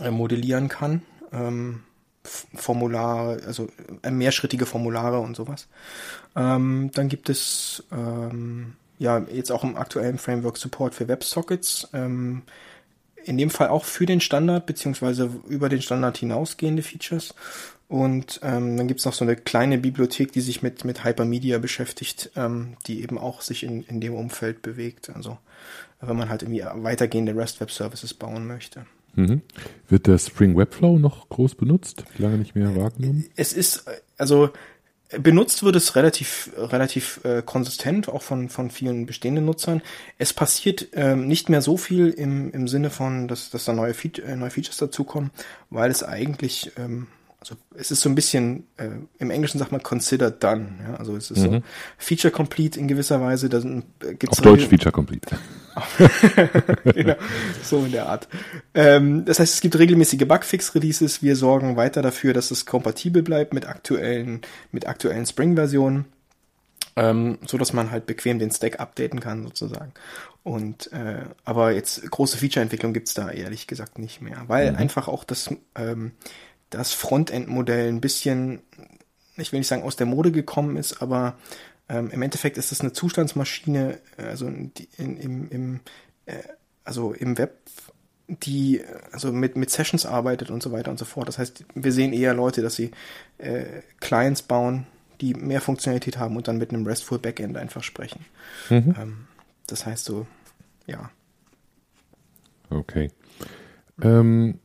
[0.02, 1.04] äh, modellieren kann.
[1.32, 1.84] Ähm,
[2.24, 3.70] Formulare, also
[4.02, 5.68] äh, mehrschrittige Formulare und sowas.
[6.36, 11.90] Ähm, dann gibt es ähm, ja jetzt auch im aktuellen Framework Support für WebSockets.
[11.94, 12.42] Ähm,
[13.24, 17.34] in dem Fall auch für den Standard beziehungsweise über den Standard hinausgehende Features.
[17.88, 22.32] Und ähm, dann gibt's noch so eine kleine Bibliothek, die sich mit, mit Hypermedia beschäftigt,
[22.36, 25.12] ähm, die eben auch sich in, in dem Umfeld bewegt.
[25.12, 25.38] Also
[26.02, 28.86] wenn man halt irgendwie weitergehende REST Web Services bauen möchte.
[29.16, 29.42] Mhm.
[29.88, 32.04] Wird der Spring Webflow noch groß benutzt?
[32.18, 33.26] Lange nicht mehr wahrgenommen?
[33.36, 33.86] Es ist,
[34.18, 34.50] also
[35.20, 39.82] benutzt wird es relativ, relativ äh, konsistent, auch von, von vielen bestehenden Nutzern.
[40.18, 43.94] Es passiert ähm, nicht mehr so viel im, im Sinne von, dass, dass da neue,
[43.94, 45.32] Fe äh, neue Features dazukommen,
[45.70, 47.08] weil es eigentlich, ähm,
[47.40, 50.70] also es ist so ein bisschen, äh, im Englischen sagt man considered done.
[50.88, 50.96] Ja?
[50.96, 51.52] Also es ist mhm.
[51.52, 51.64] so
[51.98, 53.48] Feature Complete in gewisser Weise.
[53.50, 55.38] Da gibt's Auf Deutsch Feature Complete.
[56.84, 57.16] genau,
[57.64, 58.28] so in der Art.
[58.74, 61.22] Ähm, das heißt, es gibt regelmäßige Bugfix-Releases.
[61.22, 66.06] Wir sorgen weiter dafür, dass es kompatibel bleibt mit aktuellen, mit aktuellen Spring-Versionen,
[66.96, 69.94] ähm, so dass man halt bequem den Stack updaten kann sozusagen.
[70.44, 74.78] Und äh, aber jetzt große Feature-Entwicklung gibt's da ehrlich gesagt nicht mehr, weil mhm.
[74.78, 76.12] einfach auch das ähm,
[76.70, 78.62] das Frontend-Modell ein bisschen,
[79.38, 81.36] ich will nicht sagen aus der Mode gekommen ist, aber
[81.88, 85.80] ähm, Im Endeffekt ist es eine Zustandsmaschine, äh, also in, in, im, im,
[86.26, 86.38] äh,
[86.84, 87.60] also im Web,
[88.28, 91.28] die also mit, mit Sessions arbeitet und so weiter und so fort.
[91.28, 92.92] Das heißt, wir sehen eher Leute, dass sie
[93.38, 94.88] äh, Clients bauen,
[95.22, 98.26] die mehr Funktionalität haben und dann mit einem RESTful Backend einfach sprechen.
[98.70, 98.96] Mhm.
[99.00, 99.28] Ähm,
[99.68, 100.26] das heißt so,
[100.88, 101.12] ja.
[102.72, 103.12] Okay.
[104.02, 104.60] Ähm,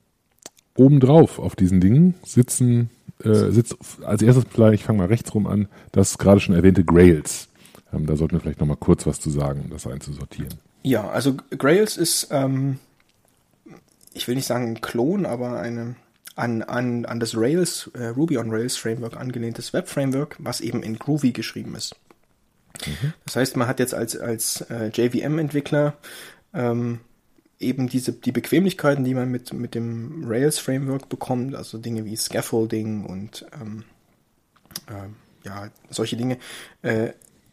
[0.75, 2.89] obendrauf auf diesen Dingen sitzen
[3.25, 6.85] äh, sitzt als erstes vielleicht, ich fange mal rechts rum an, das gerade schon erwähnte
[6.85, 7.49] Grails.
[7.93, 10.55] Ähm, da sollten wir vielleicht nochmal kurz was zu sagen, um das einzusortieren.
[10.83, 12.79] Ja, also Grails ist, ähm,
[14.15, 15.97] ich will nicht sagen ein Klon, aber eine
[16.37, 20.99] an, an, an das Rails, äh, Ruby on Rails Framework angelehntes Web-Framework, was eben in
[20.99, 21.95] Groovy geschrieben ist.
[22.87, 23.13] Mhm.
[23.27, 25.95] Das heißt, man hat jetzt als, als äh, JVM-Entwickler
[26.55, 27.01] ähm,
[27.61, 32.17] eben diese, die Bequemlichkeiten, die man mit, mit dem Rails Framework bekommt, also Dinge wie
[32.17, 33.85] Scaffolding und ähm,
[34.89, 36.39] äh, ja, solche Dinge,
[36.83, 37.11] äh,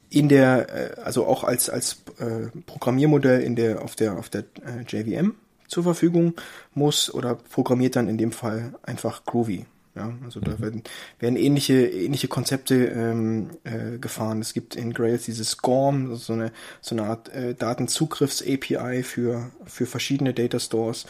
[0.09, 4.45] in der, äh, also auch als, als äh, Programmiermodell in der, auf der, auf der
[4.65, 5.35] äh, JVM
[5.67, 6.35] zur Verfügung
[6.73, 9.65] muss oder programmiert dann in dem Fall einfach Groovy.
[9.97, 10.59] Ja, also da mhm.
[10.59, 10.83] werden,
[11.17, 14.41] werden ähnliche, ähnliche Konzepte ähm, äh, gefahren.
[14.41, 19.87] Es gibt in Grails dieses SCORM, so eine, so eine Art äh, Datenzugriffs-API für, für
[19.87, 21.07] verschiedene Data Stores.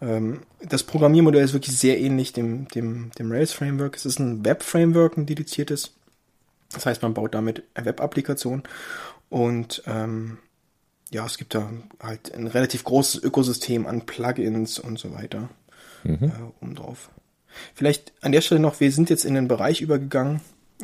[0.00, 3.96] Ähm, das Programmiermodell ist wirklich sehr ähnlich dem, dem, dem Rails-Framework.
[3.96, 5.94] Es ist ein Web-Framework, ein dediziertes.
[6.72, 8.62] Das heißt, man baut damit eine Web-Applikation
[9.30, 10.38] und ähm,
[11.10, 15.48] ja, es gibt da halt ein relativ großes Ökosystem an Plugins und so weiter
[16.04, 16.24] mhm.
[16.24, 17.10] äh, um drauf.
[17.74, 20.40] Vielleicht an der Stelle noch, wir sind jetzt in den Bereich übergegangen,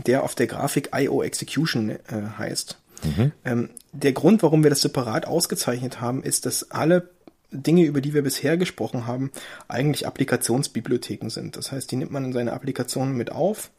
[0.07, 1.99] der auf der Grafik IO Execution äh,
[2.39, 2.79] heißt.
[3.05, 3.33] Mhm.
[3.45, 7.11] Ähm, der Grund, warum wir das separat ausgezeichnet haben, ist, dass alle
[7.51, 9.31] Dinge, über die wir bisher gesprochen haben,
[9.69, 11.57] eigentlich Applikationsbibliotheken sind.
[11.57, 13.71] Das heißt, die nimmt man in seine Applikationen mit auf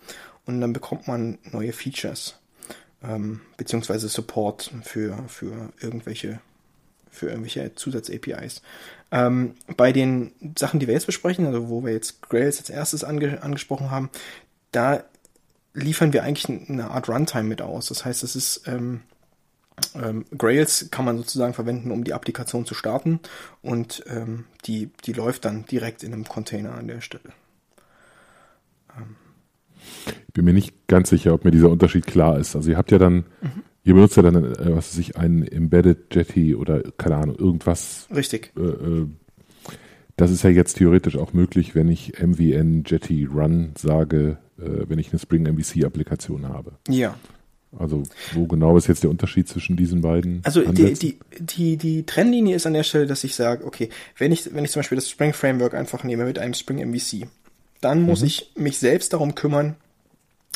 [0.45, 2.35] und dann bekommt man neue Features
[3.03, 6.39] ähm, beziehungsweise Support für, für irgendwelche
[7.15, 8.61] für irgendwelche Zusatz-APIs.
[9.11, 13.03] Ähm, bei den Sachen, die wir jetzt besprechen, also wo wir jetzt Grails als erstes
[13.03, 14.09] ange angesprochen haben,
[14.71, 15.03] da
[15.73, 17.87] liefern wir eigentlich eine Art Runtime mit aus.
[17.87, 19.01] Das heißt, es ist ähm,
[19.93, 23.19] ähm, Grails kann man sozusagen verwenden, um die Applikation zu starten
[23.61, 27.33] und ähm, die, die läuft dann direkt in einem Container an der Stelle.
[28.97, 29.15] Ähm.
[30.27, 32.55] Ich bin mir nicht ganz sicher, ob mir dieser Unterschied klar ist.
[32.55, 33.63] Also ihr habt ja dann mhm.
[33.85, 38.07] Ihr benutzt ja dann, äh, was weiß ich, einen Embedded Jetty oder keine Ahnung, irgendwas.
[38.13, 38.51] Richtig.
[38.57, 39.07] Äh, äh,
[40.17, 45.11] das ist ja jetzt theoretisch auch möglich, wenn ich MVN Jetty Run sage, wenn ich
[45.11, 46.71] eine Spring MVC Applikation habe.
[46.87, 47.15] Ja.
[47.77, 50.39] Also wo genau ist jetzt der Unterschied zwischen diesen beiden?
[50.43, 54.31] Also die, die, die, die Trennlinie ist an der Stelle, dass ich sage, okay, wenn
[54.31, 57.27] ich, wenn ich zum Beispiel das Spring Framework einfach nehme mit einem Spring MVC,
[57.81, 58.27] dann muss mhm.
[58.27, 59.75] ich mich selbst darum kümmern,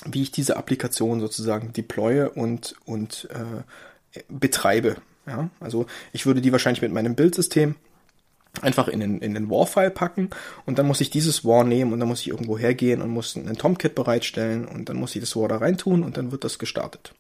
[0.06, 4.98] wie ich diese Applikation sozusagen deploye und, und äh, betreibe.
[5.28, 5.50] Ja?
[5.60, 7.76] Also ich würde die wahrscheinlich mit meinem Bildsystem
[8.62, 10.30] einfach in den, in den WAR-File packen
[10.66, 13.38] und dann muss ich dieses WAR nehmen und dann muss ich irgendwo hergehen und muss
[13.38, 16.60] einen Tomcat bereitstellen und dann muss ich das WAR da reintun und dann wird das
[16.60, 17.14] gestartet.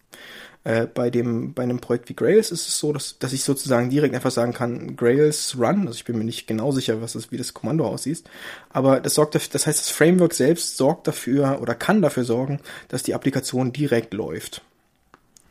[0.66, 3.90] Äh, bei dem, bei einem Projekt wie Grails ist es so, dass, dass ich sozusagen
[3.90, 7.32] direkt einfach sagen kann, Grails run, also ich bin mir nicht genau sicher, was das,
[7.32, 8.24] wie das Kommando aussieht,
[8.70, 12.60] aber das sorgt dafür, das heißt, das Framework selbst sorgt dafür oder kann dafür sorgen,
[12.90, 14.62] dass die Applikation direkt läuft.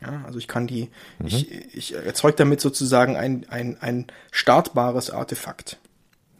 [0.01, 1.25] Ja, also ich kann die, mhm.
[1.25, 5.79] ich, ich erzeuge damit sozusagen ein, ein, ein startbares Artefakt.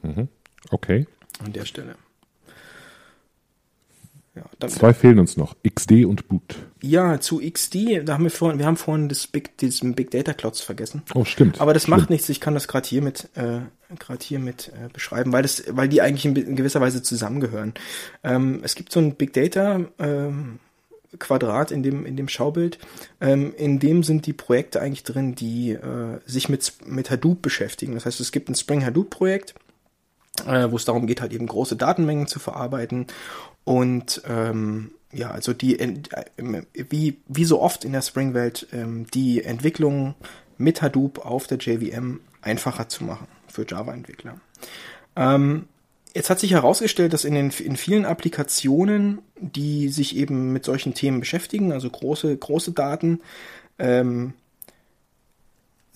[0.03, 0.29] Mhm.
[0.69, 1.07] Okay.
[1.43, 1.95] An der Stelle.
[4.35, 6.55] Ja, Zwei fehlen uns noch, XD und Boot.
[6.81, 10.33] Ja, zu XD, da haben wir vorhin, wir haben vorhin das Big, diesen Big Data
[10.33, 11.01] Clouds vergessen.
[11.15, 11.59] Oh, stimmt.
[11.59, 11.97] Aber das stimmt.
[11.97, 13.61] macht nichts, ich kann das gerade hier mit, äh,
[13.97, 17.73] gerade hier mit äh, beschreiben, weil das, weil die eigentlich in, in gewisser Weise zusammengehören.
[18.23, 20.59] Ähm, es gibt so ein Big Data, ähm,
[21.17, 22.77] Quadrat in dem, in dem Schaubild.
[23.19, 27.95] Ähm, in dem sind die Projekte eigentlich drin, die äh, sich mit, mit Hadoop beschäftigen.
[27.95, 29.55] Das heißt, es gibt ein Spring Hadoop Projekt,
[30.47, 33.07] äh, wo es darum geht, halt eben große Datenmengen zu verarbeiten.
[33.63, 35.95] Und ähm, ja, also die, äh,
[36.73, 40.15] wie, wie so oft in der Spring-Welt, ähm, die Entwicklung
[40.57, 44.39] mit Hadoop auf der JVM einfacher zu machen für Java-Entwickler.
[45.15, 45.67] Ähm,
[46.13, 50.93] jetzt hat sich herausgestellt, dass in den in vielen Applikationen, die sich eben mit solchen
[50.93, 53.21] Themen beschäftigen, also große große Daten,
[53.79, 54.33] ähm,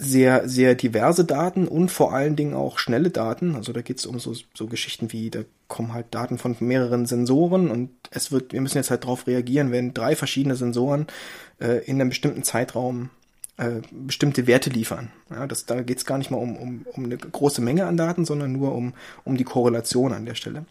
[0.04, 3.56] sehr, sehr diverse Daten und vor allen Dingen auch schnelle Daten.
[3.56, 7.06] Also da geht es um so, so Geschichten wie, da kommen halt Daten von mehreren
[7.06, 11.08] Sensoren und es wird, wir müssen jetzt halt darauf reagieren, wenn drei verschiedene Sensoren
[11.60, 13.10] äh, in einem bestimmten Zeitraum
[13.58, 15.12] äh, bestimmte Werte liefern.
[15.30, 17.98] Ja, das, da geht es gar nicht mal um, um, um eine große Menge an
[17.98, 20.66] Daten, sondern nur um, um die Korrelation an der Stelle.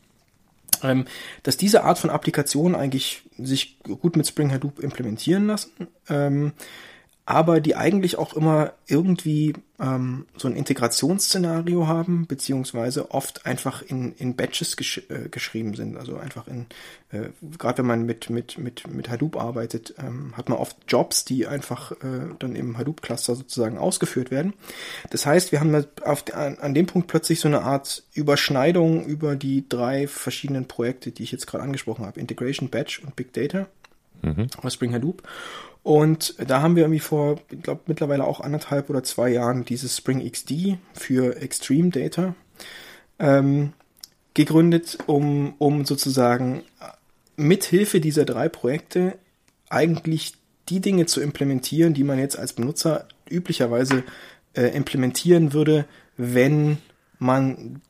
[0.83, 1.05] Ähm,
[1.45, 5.71] dass diese Art von Applikationen eigentlich sich gut mit Spring Hadoop implementieren lassen.
[6.09, 6.53] Ähm,
[7.24, 14.12] aber die eigentlich auch immer irgendwie ähm, so ein Integrationsszenario haben, beziehungsweise oft einfach in,
[14.14, 15.96] in Batches gesch äh, geschrieben sind.
[15.96, 16.66] Also einfach in,
[17.11, 21.24] äh, gerade wenn man mit, mit, mit, mit Hadoop arbeitet, ähm, hat man oft Jobs,
[21.24, 24.54] die einfach äh, dann im Hadoop-Cluster sozusagen ausgeführt werden.
[25.11, 29.37] Das heißt, wir haben auf, an, an dem Punkt plötzlich so eine Art Überschneidung über
[29.37, 32.18] die drei verschiedenen Projekte, die ich jetzt gerade angesprochen habe.
[32.18, 33.68] Integration, Batch und Big Data.
[34.22, 34.48] Mhm.
[34.68, 35.22] Spring Hadoop.
[35.83, 39.97] Und da haben wir irgendwie vor, ich glaube, mittlerweile auch anderthalb oder zwei Jahren dieses
[39.97, 42.35] Spring XD für Extreme Data
[43.18, 43.73] ähm,
[44.35, 46.62] gegründet, um, um sozusagen
[47.37, 49.18] mithilfe dieser drei Projekte
[49.68, 50.35] eigentlich
[50.68, 54.05] die Dinge zu implementieren, die man jetzt als Benutzer üblicherweise
[54.55, 56.79] äh, implementieren würde, wenn
[57.18, 57.83] man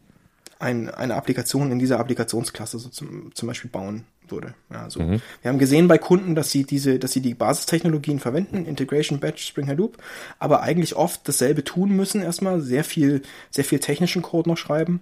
[0.59, 4.55] ein, eine Applikation in dieser Applikationsklasse so zum, zum Beispiel bauen würde.
[4.73, 5.01] Ja, so.
[5.01, 5.21] Mhm.
[5.43, 9.47] Wir haben gesehen bei Kunden, dass sie diese, dass sie die Basistechnologien verwenden, Integration, Batch,
[9.47, 9.99] Spring Hadoop,
[10.39, 15.01] aber eigentlich oft dasselbe tun müssen erstmal, sehr viel, sehr viel technischen Code noch schreiben.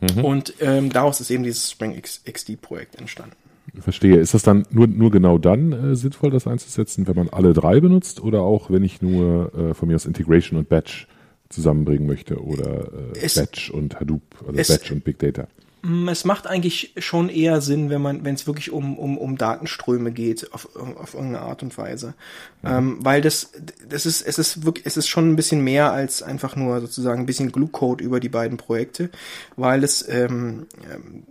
[0.00, 0.24] Mhm.
[0.24, 3.36] Und ähm, daraus ist eben dieses Spring XD-Projekt entstanden.
[3.80, 4.18] Verstehe.
[4.18, 7.80] Ist das dann nur, nur genau dann äh, sinnvoll, das einzusetzen, wenn man alle drei
[7.80, 11.06] benutzt oder auch wenn ich nur äh, von mir aus Integration und Batch
[11.48, 15.46] zusammenbringen möchte oder äh, Batch und Hadoop, also Batch und Big Data?
[15.82, 19.36] Mm, es macht eigentlich schon eher Sinn, wenn man, wenn es wirklich um, um, um
[19.36, 22.14] Datenströme geht, auf, auf irgendeine Art und Weise.
[22.62, 22.68] Mhm.
[22.68, 23.50] Ähm, weil das,
[23.88, 27.22] das ist, es ist wirklich, es ist schon ein bisschen mehr als einfach nur sozusagen
[27.22, 29.10] ein bisschen Glue-Code über die beiden Projekte,
[29.56, 31.24] weil es, ähm, ähm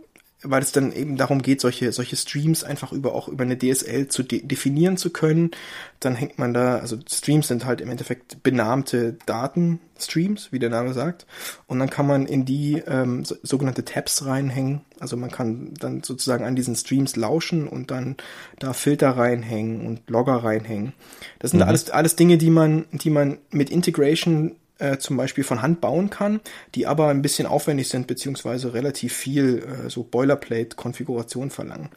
[0.43, 4.07] weil es dann eben darum geht, solche, solche Streams einfach über auch über eine DSL
[4.07, 5.51] zu de definieren zu können.
[5.99, 10.93] Dann hängt man da, also Streams sind halt im Endeffekt benahmte Datenstreams, wie der Name
[10.93, 11.27] sagt.
[11.67, 14.81] Und dann kann man in die ähm, so, sogenannte Tabs reinhängen.
[14.99, 18.17] Also man kann dann sozusagen an diesen Streams lauschen und dann
[18.57, 20.93] da Filter reinhängen und Logger reinhängen.
[21.39, 21.67] Das sind mhm.
[21.67, 26.09] alles, alles Dinge, die man, die man mit Integration äh, zum Beispiel von Hand bauen
[26.09, 26.41] kann,
[26.75, 31.89] die aber ein bisschen aufwendig sind, beziehungsweise relativ viel äh, so Boilerplate-Konfiguration verlangen.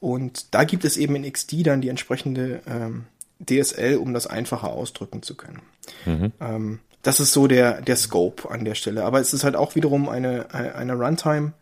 [0.00, 3.04] Und da gibt es eben in XD dann die entsprechende ähm,
[3.44, 5.60] DSL, um das einfacher ausdrücken zu können.
[6.06, 6.32] Mhm.
[6.40, 9.04] Ähm, das ist so der, der Scope an der Stelle.
[9.04, 11.52] Aber es ist halt auch wiederum eine, eine Runtime.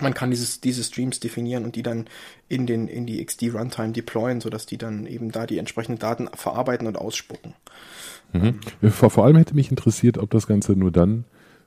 [0.00, 2.06] Man kann dieses, diese Streams definieren und die dann
[2.48, 6.28] in den, in die XD Runtime deployen, sodass die dann eben da die entsprechenden Daten
[6.34, 7.54] verarbeiten und ausspucken.
[8.32, 8.90] Mhm.
[8.90, 11.24] Vor, vor allem hätte mich interessiert, ob das Ganze nur dann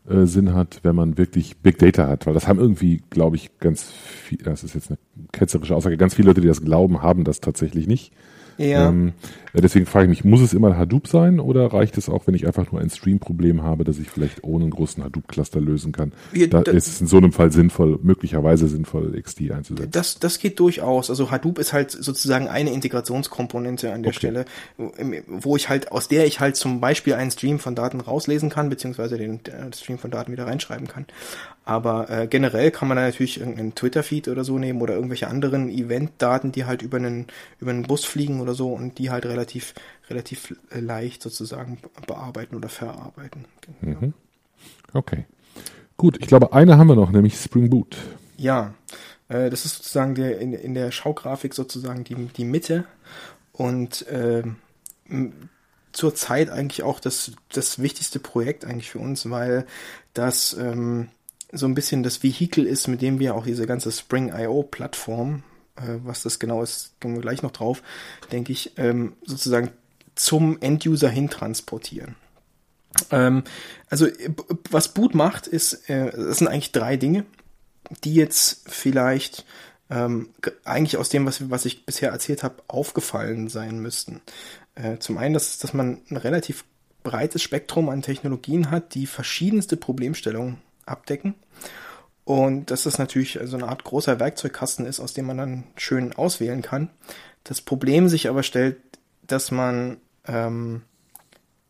[0.10, 3.58] äh, Sinn hat, wenn man wirklich Big Data hat, weil das haben irgendwie, glaube ich,
[3.60, 4.98] ganz viel, das ist jetzt eine
[5.32, 8.12] ketzerische Aussage, ganz viele Leute, die das glauben, haben das tatsächlich nicht.
[8.58, 8.90] Ja.
[8.90, 9.14] Ähm,
[9.54, 12.48] deswegen frage ich mich, muss es immer Hadoop sein oder reicht es auch, wenn ich
[12.48, 16.14] einfach nur ein Stream-Problem habe, dass ich vielleicht ohne einen großen Hadoop-Cluster lösen kann?
[16.34, 19.92] Ja, da ist es in so einem Fall sinnvoll, möglicherweise sinnvoll, XD einzusetzen.
[19.92, 21.10] Das, das geht durchaus.
[21.10, 24.18] Also Hadoop ist halt sozusagen eine Integrationskomponente an der okay.
[24.20, 24.46] Stelle,
[25.28, 28.70] wo ich halt, aus der ich halt zum Beispiel einen Stream von Daten rauslesen kann,
[28.70, 29.42] beziehungsweise den
[29.74, 31.06] Stream von Daten wieder reinschreiben kann.
[31.64, 35.70] Aber äh, generell kann man da natürlich irgendeinen Twitter-Feed oder so nehmen oder irgendwelche anderen
[35.70, 37.28] Event-Daten, die halt über einen,
[37.60, 39.41] über einen Bus fliegen oder so und die halt relativ,
[40.10, 43.46] relativ leicht sozusagen bearbeiten oder verarbeiten.
[43.82, 44.00] Genau.
[44.00, 44.14] Mhm.
[44.94, 45.26] Okay.
[45.98, 47.98] Gut, ich glaube, eine haben wir noch, nämlich Spring Boot.
[48.38, 48.74] Ja,
[49.28, 52.86] äh, das ist sozusagen der, in, in der Schaugrafik sozusagen die, die Mitte
[53.52, 54.44] und äh,
[55.92, 59.66] zurzeit eigentlich auch das, das wichtigste Projekt eigentlich für uns, weil
[60.14, 61.10] das ähm,
[61.52, 65.44] so ein bisschen das Vehikel ist, mit dem wir auch diese ganze Spring.io-Plattform,
[65.76, 67.82] äh, was das genau ist, gehen wir gleich noch drauf,
[68.32, 69.72] denke ich, ähm, sozusagen
[70.16, 72.16] zum End-User hin transportieren.
[73.10, 73.44] Ähm,
[73.90, 74.08] also
[74.70, 77.26] was Boot macht, ist, äh, das sind eigentlich drei Dinge,
[78.04, 79.46] die jetzt vielleicht
[79.90, 80.30] ähm,
[80.64, 84.22] eigentlich aus dem, was, was ich bisher erzählt habe, aufgefallen sein müssten.
[84.76, 86.64] Äh, zum einen, dass, dass man ein relativ
[87.04, 91.36] breites Spektrum an Technologien hat, die verschiedenste Problemstellungen abdecken.
[92.24, 96.14] Und dass das natürlich so eine Art großer Werkzeugkasten ist, aus dem man dann schön
[96.14, 96.90] auswählen kann.
[97.44, 98.78] Das Problem sich aber stellt,
[99.26, 99.98] dass man
[100.28, 100.84] ähm,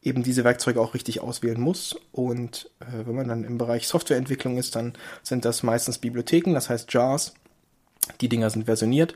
[0.01, 1.95] eben diese Werkzeuge auch richtig auswählen muss.
[2.11, 4.93] Und äh, wenn man dann im Bereich Softwareentwicklung ist, dann
[5.23, 7.33] sind das meistens Bibliotheken, das heißt JARs.
[8.19, 9.15] Die Dinger sind versioniert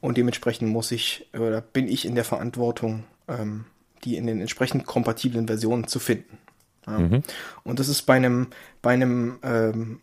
[0.00, 3.64] und dementsprechend muss ich oder bin ich in der Verantwortung, ähm,
[4.04, 6.38] die in den entsprechend kompatiblen Versionen zu finden.
[6.86, 6.98] Ja.
[6.98, 7.22] Mhm.
[7.64, 8.48] Und das ist bei einem,
[8.82, 10.00] bei einem ähm,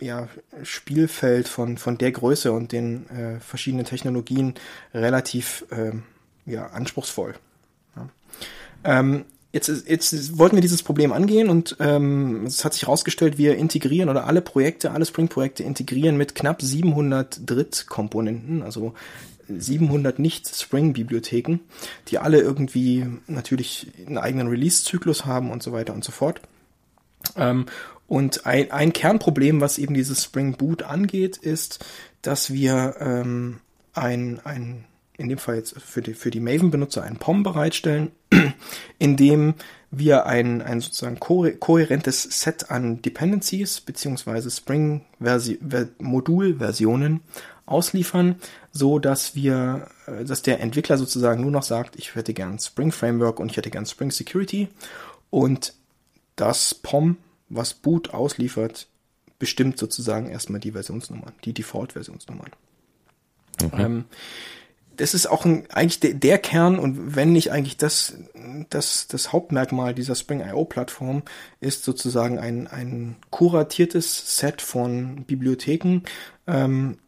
[0.00, 0.28] ja,
[0.62, 4.54] Spielfeld von, von der Größe und den äh, verschiedenen Technologien
[4.92, 5.92] relativ äh,
[6.50, 7.34] ja, anspruchsvoll.
[7.96, 8.08] Ja.
[8.84, 13.56] Ähm, jetzt, jetzt wollten wir dieses Problem angehen und ähm, es hat sich herausgestellt, wir
[13.56, 18.94] integrieren oder alle Projekte, alle Spring-Projekte integrieren mit knapp 700 Drittkomponenten, also
[19.48, 21.60] 700 Nicht-Spring-Bibliotheken,
[22.08, 26.40] die alle irgendwie natürlich einen eigenen Release-Zyklus haben und so weiter und so fort.
[27.36, 27.66] Ähm,
[28.06, 31.84] und ein, ein Kernproblem, was eben dieses Spring Boot angeht, ist,
[32.22, 33.60] dass wir ähm,
[33.94, 34.84] ein, ein,
[35.16, 38.10] in dem Fall jetzt für die, für die Maven-Benutzer ein POM bereitstellen,
[38.98, 39.54] in dem
[39.90, 45.02] wir ein, ein sozusagen kohärentes Set an Dependencies beziehungsweise Spring
[45.98, 47.20] Modul-Versionen
[47.66, 48.36] ausliefern,
[48.72, 52.92] so dass wir, äh, dass der Entwickler sozusagen nur noch sagt, ich hätte gern Spring
[52.92, 54.68] Framework und ich hätte gern Spring Security.
[55.30, 55.74] Und
[56.36, 57.16] das POM
[57.54, 58.88] was Boot ausliefert,
[59.38, 62.50] bestimmt sozusagen erstmal die Versionsnummern, die Default-Versionsnummern.
[63.62, 63.82] Okay.
[63.82, 64.04] Ähm,
[64.96, 68.14] das ist auch ein, eigentlich der, der, Kern und wenn nicht eigentlich das,
[68.70, 71.22] das, das Hauptmerkmal dieser Spring IO Plattform
[71.60, 76.02] ist sozusagen ein, ein kuratiertes Set von Bibliotheken
[76.46, 76.98] ähm,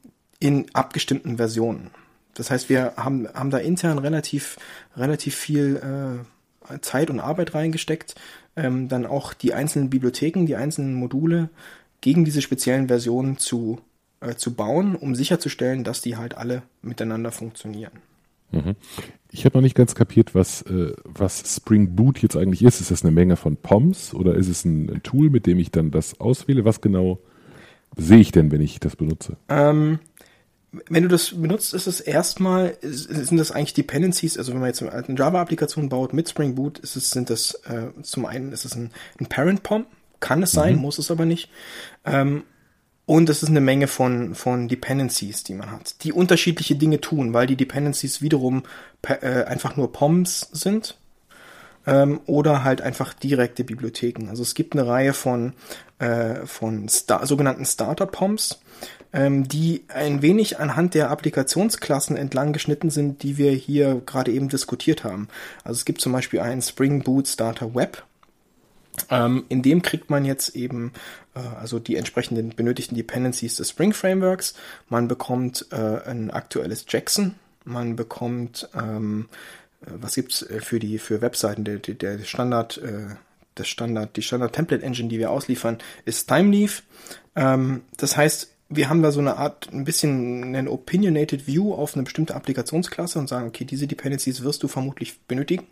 [0.40, 1.90] in abgestimmten Versionen.
[2.34, 4.58] Das heißt, wir haben, haben da intern relativ,
[4.96, 6.24] relativ viel
[6.68, 8.14] äh, Zeit und Arbeit reingesteckt,
[8.56, 11.50] ähm, dann auch die einzelnen Bibliotheken, die einzelnen Module
[12.00, 13.80] gegen diese speziellen Versionen zu,
[14.20, 17.92] äh, zu bauen, um sicherzustellen, dass die halt alle miteinander funktionieren.
[18.52, 18.76] Mhm.
[19.30, 22.80] Ich habe noch nicht ganz kapiert, was, äh, was Spring Boot jetzt eigentlich ist.
[22.80, 25.70] Ist das eine Menge von POMs oder ist es ein, ein Tool, mit dem ich
[25.70, 26.64] dann das auswähle?
[26.64, 27.18] Was genau
[27.96, 29.36] sehe ich denn, wenn ich das benutze?
[29.48, 29.98] Ähm,
[30.88, 34.82] wenn du das benutzt, ist es erstmal, sind das eigentlich Dependencies, also wenn man jetzt
[34.82, 38.74] eine Java-Applikation baut mit Spring Boot, ist es, sind das, äh, zum einen ist es
[38.74, 39.86] ein, ein Parent-POM,
[40.20, 40.82] kann es sein, mhm.
[40.82, 41.50] muss es aber nicht.
[42.04, 42.44] Ähm,
[43.06, 47.32] und es ist eine Menge von, von Dependencies, die man hat, die unterschiedliche Dinge tun,
[47.32, 48.64] weil die Dependencies wiederum
[49.02, 50.98] äh, einfach nur POMs sind
[51.86, 54.28] ähm, oder halt einfach direkte Bibliotheken.
[54.28, 55.54] Also es gibt eine Reihe von,
[56.00, 58.60] äh, von Star sogenannten Starter-POMs,
[59.12, 64.48] ähm, die ein wenig anhand der Applikationsklassen entlang geschnitten sind, die wir hier gerade eben
[64.48, 65.28] diskutiert haben.
[65.64, 68.04] Also es gibt zum Beispiel einen Spring Boot Starter Web.
[69.10, 70.92] Ähm, in dem kriegt man jetzt eben
[71.34, 74.54] äh, also die entsprechenden benötigten Dependencies des Spring Frameworks.
[74.88, 75.76] Man bekommt äh,
[76.06, 77.34] ein aktuelles Jackson.
[77.64, 79.28] Man bekommt ähm,
[79.82, 83.14] äh, was gibt's äh, für die für Webseiten der, der Standard äh,
[83.54, 86.82] das Standard die Standard Template Engine, die wir ausliefern, ist Timeleaf.
[87.34, 91.94] Ähm, das heißt wir haben da so eine Art, ein bisschen einen opinionated View auf
[91.94, 95.66] eine bestimmte Applikationsklasse und sagen, okay, diese Dependencies wirst du vermutlich benötigen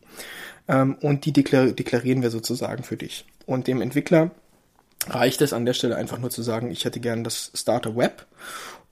[0.68, 3.24] ähm, und die deklar deklarieren wir sozusagen für dich.
[3.47, 4.30] Und dem Entwickler
[5.09, 8.26] reicht es an der Stelle einfach nur zu sagen, ich hätte gern das Starter Web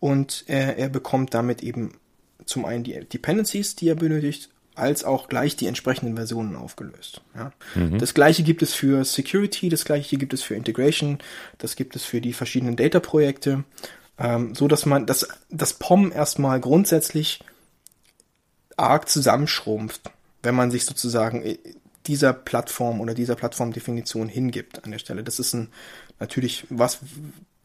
[0.00, 1.98] und er, er bekommt damit eben
[2.44, 7.20] zum einen die Dependencies, die er benötigt als auch gleich die entsprechenden Versionen aufgelöst.
[7.36, 7.52] Ja.
[7.74, 7.98] Mhm.
[7.98, 11.18] Das gleiche gibt es für Security, das gleiche gibt es für Integration,
[11.58, 13.64] das gibt es für die verschiedenen Data-Projekte,
[14.18, 17.40] ähm, so dass man das, das POM erstmal grundsätzlich
[18.76, 20.10] arg zusammenschrumpft,
[20.42, 21.58] wenn man sich sozusagen äh,
[22.06, 25.22] dieser Plattform oder dieser Plattformdefinition hingibt an der Stelle.
[25.22, 25.68] Das ist ein,
[26.18, 27.00] natürlich was,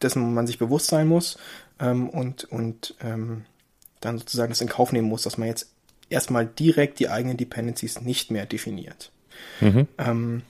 [0.00, 1.38] dessen man sich bewusst sein muss
[1.80, 3.44] ähm, und, und ähm,
[4.00, 5.72] dann sozusagen das in Kauf nehmen muss, dass man jetzt
[6.10, 9.10] erstmal direkt die eigenen Dependencies nicht mehr definiert.
[9.60, 9.86] Mhm.
[9.98, 10.42] Ähm,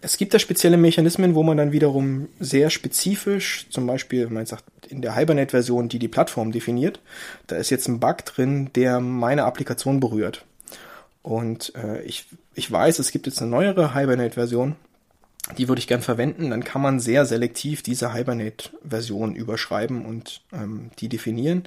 [0.00, 4.64] es gibt da spezielle Mechanismen, wo man dann wiederum sehr spezifisch, zum Beispiel, man sagt,
[4.88, 7.00] in der Hibernate-Version, die die Plattform definiert,
[7.46, 10.44] da ist jetzt ein Bug drin, der meine Applikation berührt.
[11.22, 14.76] Und äh, ich, ich weiß, es gibt jetzt eine neuere Hibernate-Version,
[15.56, 20.90] die würde ich gern verwenden, dann kann man sehr selektiv diese Hibernate-Version überschreiben und ähm,
[20.98, 21.64] die definieren.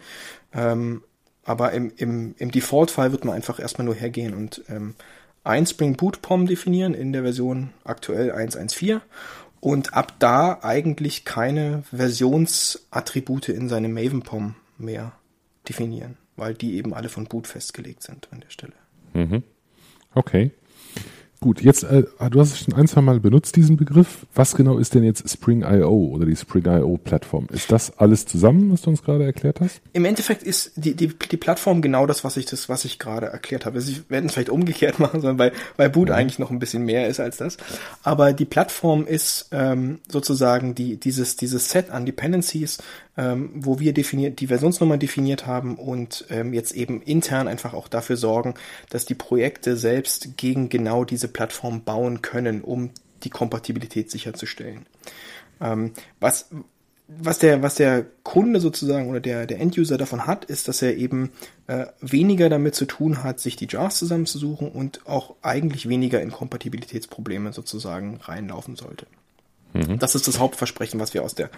[0.53, 1.03] Ähm,
[1.47, 4.95] aber im, im, im Default-Fall wird man einfach erstmal nur hergehen und ähm,
[5.45, 8.99] ein Spring Boot POM definieren in der Version aktuell 1.1.4
[9.61, 15.13] und ab da eigentlich keine Versionsattribute in seinem Maven POM mehr
[15.69, 18.73] definieren, weil die eben alle von Boot festgelegt sind an der Stelle.
[19.13, 19.43] Mhm.
[20.13, 20.51] Okay.
[21.39, 24.25] Gut, jetzt, äh, du hast es schon ein, zwei Mal benutzt, diesen Begriff.
[24.33, 27.47] Was genau ist denn jetzt Spring.io oder die Spring.io-Plattform?
[27.51, 29.79] Ist das alles zusammen, was du uns gerade erklärt hast?
[29.93, 33.27] Im Endeffekt ist die, die, die Plattform genau das, was ich, das, was ich gerade
[33.27, 33.75] erklärt habe.
[33.75, 36.15] Also ich werde es vielleicht umgekehrt machen, sondern weil, weil Boot ja.
[36.15, 37.57] eigentlich noch ein bisschen mehr ist als das.
[38.01, 42.79] Aber die Plattform ist ähm, sozusagen die, dieses, dieses Set an Dependencies,
[43.17, 47.87] ähm, wo wir definiert, die Versionsnummer definiert haben und ähm, jetzt eben intern einfach auch
[47.87, 48.53] dafür sorgen,
[48.89, 52.91] dass die Projekte selbst gegen genau diese Plattform bauen können, um
[53.23, 54.85] die Kompatibilität sicherzustellen.
[55.59, 56.49] Ähm, was,
[57.07, 60.97] was der, was der Kunde sozusagen oder der, der Enduser davon hat, ist, dass er
[60.97, 61.31] eben
[61.67, 66.31] äh, weniger damit zu tun hat, sich die Jars zusammenzusuchen und auch eigentlich weniger in
[66.31, 69.07] Kompatibilitätsprobleme sozusagen reinlaufen sollte.
[69.73, 69.99] Mhm.
[69.99, 71.49] Das ist das Hauptversprechen, was wir aus der,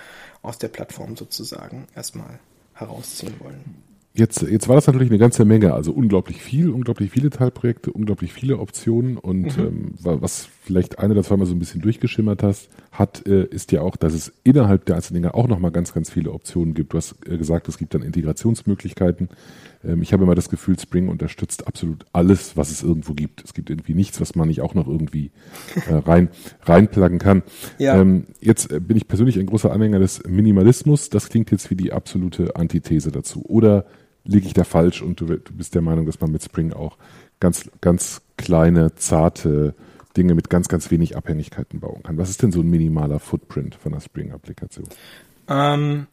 [0.41, 2.39] aus der Plattform sozusagen erstmal
[2.73, 3.88] herausziehen wollen.
[4.13, 8.33] Jetzt, jetzt war das natürlich eine ganze Menge, also unglaublich viel, unglaublich viele Teilprojekte, unglaublich
[8.33, 9.63] viele Optionen und mhm.
[9.63, 13.81] ähm, was vielleicht eine oder zweimal so ein bisschen durchgeschimmert hast, hat, äh, ist ja
[13.81, 16.93] auch, dass es innerhalb der einzelnen Dinge auch nochmal ganz, ganz viele Optionen gibt.
[16.93, 19.29] Du hast äh, gesagt, es gibt dann Integrationsmöglichkeiten.
[19.83, 23.43] Ähm, ich habe immer das Gefühl, Spring unterstützt absolut alles, was es irgendwo gibt.
[23.43, 25.31] Es gibt irgendwie nichts, was man nicht auch noch irgendwie
[25.89, 26.29] äh, rein
[26.61, 27.41] reinpluggen kann.
[27.79, 27.99] Ja.
[27.99, 31.09] Ähm, jetzt äh, bin ich persönlich ein großer Anhänger des Minimalismus.
[31.09, 33.43] Das klingt jetzt wie die absolute Antithese dazu.
[33.47, 33.85] Oder
[34.23, 36.97] liege ich da falsch und du, du bist der Meinung, dass man mit Spring auch
[37.39, 39.73] ganz, ganz kleine, zarte
[40.17, 42.17] Dinge mit ganz, ganz wenig Abhängigkeiten bauen kann.
[42.17, 44.87] Was ist denn so ein minimaler Footprint von einer Spring-Applikation?
[45.47, 46.07] Ähm,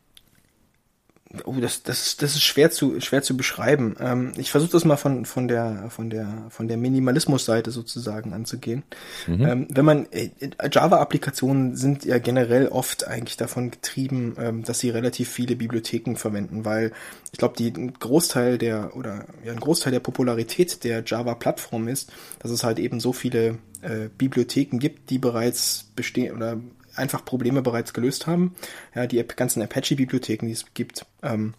[1.45, 3.97] Oh, das, das, das ist schwer zu, schwer zu beschreiben.
[3.99, 8.85] Ähm, ich versuche das mal von, von der, von der, von der Minimalismus-Seite sozusagen anzugehen.
[9.27, 9.47] Mhm.
[9.47, 10.31] Ähm, wenn man, äh,
[10.71, 16.65] Java-Applikationen sind ja generell oft eigentlich davon getrieben, ähm, dass sie relativ viele Bibliotheken verwenden,
[16.65, 16.93] weil
[17.33, 22.13] ich glaube, die ein Großteil der, oder ja, ein Großteil der Popularität der Java-Plattform ist,
[22.39, 26.59] dass es halt eben so viele äh, Bibliotheken gibt, die bereits bestehen oder
[26.97, 28.55] einfach Probleme bereits gelöst haben.
[28.95, 31.55] Ja, die ganzen Apache-Bibliotheken, die es gibt, ähm,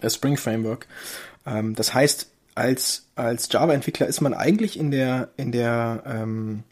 [0.00, 0.86] das Spring Framework.
[1.46, 6.64] Ähm, das heißt, als, als Java-Entwickler ist man eigentlich in der, in der ähm,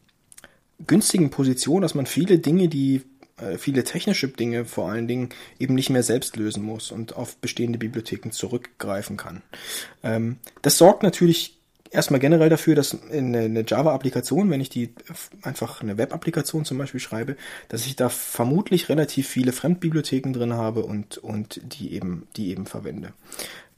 [0.86, 3.02] günstigen Position, dass man viele Dinge, die
[3.40, 7.36] äh, viele technische Dinge vor allen Dingen eben nicht mehr selbst lösen muss und auf
[7.36, 9.42] bestehende Bibliotheken zurückgreifen kann.
[10.02, 11.59] Ähm, das sorgt natürlich
[11.90, 14.94] erstmal generell dafür, dass eine, eine Java-Applikation, wenn ich die
[15.42, 17.36] einfach eine Web-Applikation zum Beispiel schreibe,
[17.68, 22.66] dass ich da vermutlich relativ viele Fremdbibliotheken drin habe und, und die eben, die eben
[22.66, 23.12] verwende.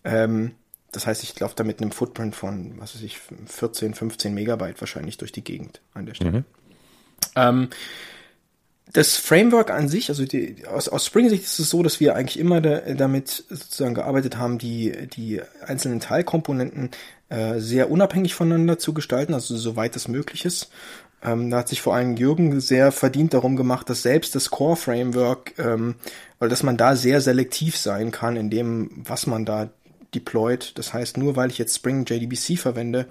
[0.04, 0.52] Ähm,
[0.92, 4.80] das heißt, ich laufe da mit einem Footprint von, was weiß ich, 14, 15 Megabyte
[4.80, 6.40] wahrscheinlich durch die Gegend an der Stelle.
[6.40, 6.44] Mhm.
[7.34, 7.68] Ähm,
[8.92, 12.38] das Framework an sich, also die, aus, aus Spring-Sicht ist es so, dass wir eigentlich
[12.38, 16.90] immer da, damit sozusagen gearbeitet haben, die, die einzelnen Teilkomponenten
[17.32, 20.70] äh, sehr unabhängig voneinander zu gestalten, also soweit es möglich ist.
[21.24, 25.58] Ähm, da hat sich vor allem Jürgen sehr verdient darum gemacht, dass selbst das Core-Framework,
[25.58, 25.94] ähm,
[26.38, 29.70] weil dass man da sehr selektiv sein kann in dem, was man da
[30.14, 30.76] deployed.
[30.78, 33.06] Das heißt, nur weil ich jetzt Spring JDBC verwende,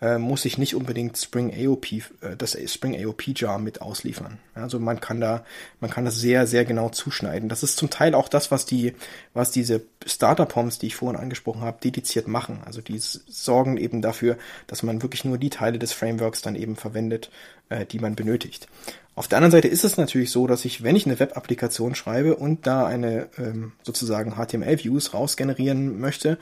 [0.00, 4.38] äh, muss ich nicht unbedingt Spring AOP, äh, das Spring AOP Jar mit ausliefern.
[4.54, 5.44] Also man kann da,
[5.80, 7.48] man kann das sehr, sehr genau zuschneiden.
[7.48, 8.94] Das ist zum Teil auch das, was die,
[9.34, 12.60] was diese Starter-POMs, die ich vorhin angesprochen habe, dediziert machen.
[12.64, 14.36] Also die sorgen eben dafür,
[14.66, 17.30] dass man wirklich nur die Teile des Frameworks dann eben verwendet,
[17.68, 18.68] äh, die man benötigt.
[19.16, 22.36] Auf der anderen Seite ist es natürlich so, dass ich, wenn ich eine Web-Applikation schreibe
[22.36, 26.38] und da eine ähm, sozusagen HTML-Views rausgenerieren möchte,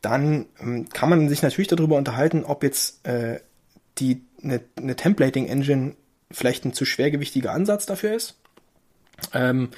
[0.00, 3.40] dann ähm, kann man sich natürlich darüber unterhalten, ob jetzt äh,
[3.98, 5.94] die eine, eine Templating-Engine
[6.30, 8.36] vielleicht ein zu schwergewichtiger Ansatz dafür ist.
[9.34, 9.68] Ähm,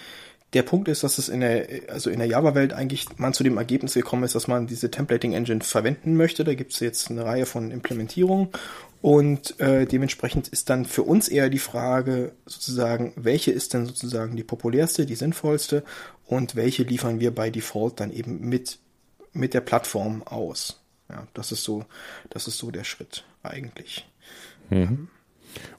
[0.54, 3.58] der Punkt ist, dass es in der, also in der Java-Welt eigentlich man zu dem
[3.58, 6.44] Ergebnis gekommen ist, dass man diese Templating-Engine verwenden möchte.
[6.44, 8.48] Da gibt es jetzt eine Reihe von Implementierungen
[9.00, 14.36] und äh, dementsprechend ist dann für uns eher die Frage sozusagen, welche ist denn sozusagen
[14.36, 15.84] die populärste, die sinnvollste
[16.26, 18.78] und welche liefern wir bei Default dann eben mit,
[19.32, 20.80] mit der Plattform aus.
[21.10, 21.84] Ja, das ist so,
[22.30, 24.06] das ist so der Schritt eigentlich.
[24.70, 25.08] Mhm.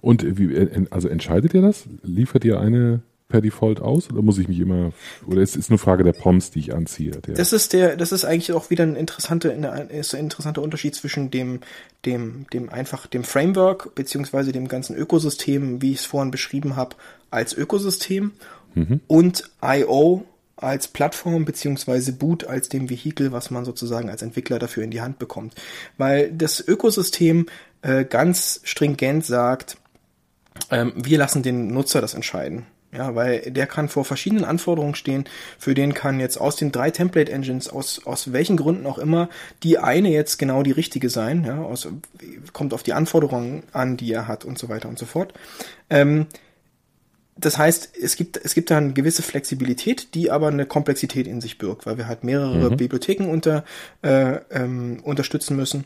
[0.01, 1.85] Und wie, äh, also entscheidet ihr das?
[2.03, 4.91] Liefert ihr eine per Default aus oder muss ich mich immer
[5.25, 7.11] oder ist es nur Frage der POMs, die ich anziehe?
[7.11, 9.53] Der das ist der, das ist eigentlich auch wieder ein interessanter,
[9.91, 11.61] ist ein interessanter Unterschied zwischen dem,
[12.05, 16.95] dem, dem einfach dem Framework beziehungsweise dem ganzen Ökosystem, wie ich es vorhin beschrieben habe,
[17.29, 18.31] als Ökosystem
[18.73, 18.99] mhm.
[19.05, 20.23] und I.O.
[20.55, 25.01] als Plattform beziehungsweise Boot als dem Vehikel, was man sozusagen als Entwickler dafür in die
[25.01, 25.53] Hand bekommt,
[25.99, 27.45] weil das Ökosystem
[27.83, 29.77] äh, ganz stringent sagt,
[30.71, 35.25] ähm, wir lassen den Nutzer das entscheiden Ja, weil der kann vor verschiedenen Anforderungen stehen.
[35.59, 39.29] Für den kann jetzt aus den drei Template Engines, aus, aus welchen Gründen auch immer,
[39.61, 41.43] die eine jetzt genau die richtige sein.
[41.45, 41.87] Ja, aus,
[42.51, 45.33] kommt auf die Anforderungen an, die er hat und so weiter und so fort.
[45.91, 46.25] Ähm,
[47.39, 51.41] das heißt, es gibt, es gibt da eine gewisse Flexibilität, die aber eine Komplexität in
[51.41, 52.77] sich birgt, weil wir halt mehrere mhm.
[52.77, 53.63] Bibliotheken unter,
[54.01, 55.85] äh, ähm, unterstützen müssen.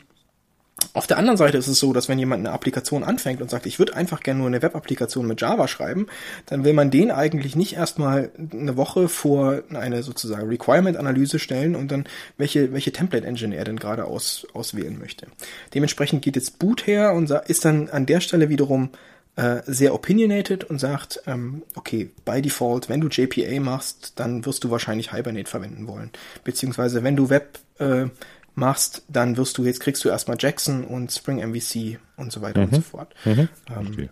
[0.92, 3.66] Auf der anderen Seite ist es so, dass wenn jemand eine Applikation anfängt und sagt,
[3.66, 6.06] ich würde einfach gerne nur eine Web-Applikation mit Java schreiben,
[6.46, 11.90] dann will man den eigentlich nicht erstmal eine Woche vor eine sozusagen Requirement-Analyse stellen und
[11.90, 12.04] dann
[12.36, 15.26] welche, welche Template-Engine er denn gerade aus, auswählen möchte.
[15.74, 18.90] Dementsprechend geht jetzt Boot her und ist dann an der Stelle wiederum
[19.36, 24.62] äh, sehr opinionated und sagt, ähm, okay, by default, wenn du JPA machst, dann wirst
[24.62, 26.10] du wahrscheinlich Hibernate verwenden wollen.
[26.44, 28.06] Beziehungsweise wenn du Web äh,
[28.54, 32.60] machst, dann wirst du, jetzt kriegst du erstmal Jackson und Spring MVC und so weiter
[32.60, 32.66] mhm.
[32.66, 33.14] und so fort.
[33.24, 33.48] Mhm.
[33.76, 34.08] Ähm,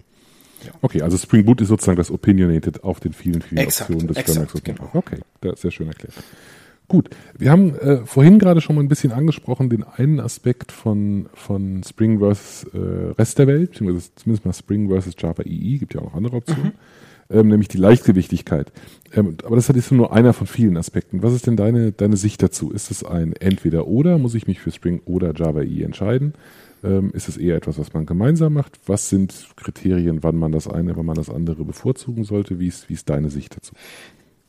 [0.65, 0.71] ja.
[0.81, 4.19] Okay, also Spring Boot ist sozusagen das Opinionated auf den vielen, vielen exakt, Optionen des
[4.19, 4.63] Frameworks.
[4.63, 4.91] Genau.
[4.93, 6.15] Okay, das ist sehr schön erklärt.
[6.89, 11.29] Gut, wir haben äh, vorhin gerade schon mal ein bisschen angesprochen, den einen Aspekt von,
[11.33, 12.79] von Spring versus äh,
[13.19, 16.37] Rest der Welt, beziehungsweise zumindest mal Spring versus Java EE, gibt ja auch noch andere
[16.37, 16.65] Optionen.
[16.65, 16.73] Mhm
[17.33, 18.73] ähm, nämlich die Leichtgewichtigkeit.
[19.13, 21.23] Ähm, aber das ist nur einer von vielen Aspekten.
[21.23, 22.71] Was ist denn deine, deine Sicht dazu?
[22.71, 24.19] Ist es ein Entweder-Oder?
[24.19, 26.35] Muss ich mich für Spring oder Java EE entscheiden?
[26.85, 28.79] Ähm, ist es eher etwas, was man gemeinsam macht?
[28.87, 32.59] Was sind Kriterien, wann man das eine, wann man das andere bevorzugen sollte?
[32.59, 33.75] Wie ist, wie ist deine Sicht dazu?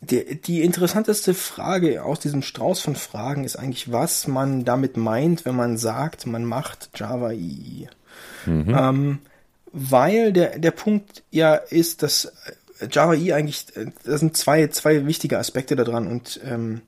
[0.01, 5.45] Die, die interessanteste Frage aus diesem Strauß von Fragen ist eigentlich, was man damit meint,
[5.45, 7.87] wenn man sagt, man macht Java EE.
[8.45, 8.75] Mhm.
[8.75, 9.19] Ähm,
[9.71, 12.31] weil der, der Punkt ja ist, dass
[12.89, 16.81] Java E eigentlich, äh, da sind zwei, zwei wichtige Aspekte daran und ähm,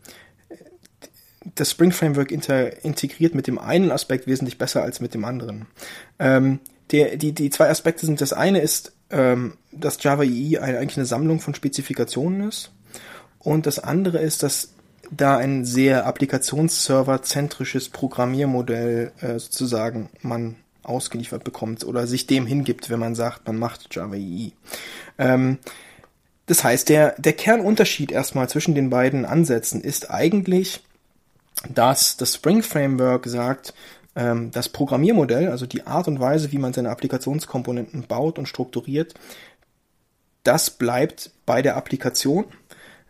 [1.56, 5.68] das Spring Framework inter, integriert mit dem einen Aspekt wesentlich besser als mit dem anderen.
[6.18, 6.60] Ähm,
[6.92, 11.06] der, die, die zwei Aspekte sind, das eine ist, ähm, dass Java EE eigentlich eine
[11.06, 12.72] Sammlung von Spezifikationen ist
[13.40, 14.70] und das andere ist, dass
[15.12, 23.00] da ein sehr Applikationsserver-zentrisches Programmiermodell äh, sozusagen man ausgeliefert bekommt oder sich dem hingibt, wenn
[23.00, 24.52] man sagt, man macht Java EE.
[25.18, 25.58] Ähm,
[26.46, 30.82] das heißt, der, der Kernunterschied erstmal zwischen den beiden Ansätzen ist eigentlich,
[31.74, 33.74] dass das Spring Framework sagt,
[34.16, 39.14] ähm, das Programmiermodell, also die Art und Weise, wie man seine Applikationskomponenten baut und strukturiert,
[40.44, 42.46] das bleibt bei der Applikation,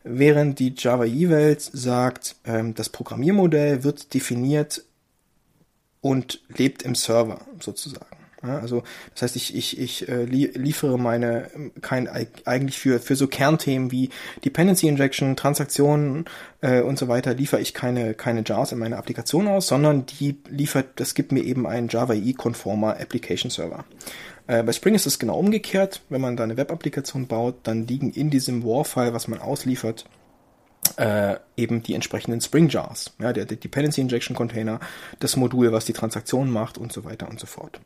[0.04, 4.84] während die Java E-Welt sagt, ähm, das Programmiermodell wird definiert
[6.00, 8.15] und lebt im Server sozusagen.
[8.46, 8.84] Ja, also
[9.14, 11.50] das heißt, ich, ich, ich äh, liefere meine
[11.82, 12.10] kein
[12.46, 14.10] eigentlich für für so Kernthemen wie
[14.44, 16.26] Dependency Injection, Transaktionen
[16.62, 20.38] äh, und so weiter liefere ich keine keine JARs in meiner Applikation aus, sondern die
[20.50, 23.86] liefert, das gibt mir eben einen Java EE konformer Application Server.
[24.48, 26.02] Äh, bei Spring ist es genau umgekehrt.
[26.10, 30.06] Wenn man da eine Web-Applikation baut, dann liegen in diesem WAR-File, was man ausliefert,
[30.98, 34.80] äh, eben die entsprechenden Spring Jars, ja, der, der Dependency Injection Container,
[35.20, 37.80] das Modul, was die Transaktion macht und so weiter und so fort.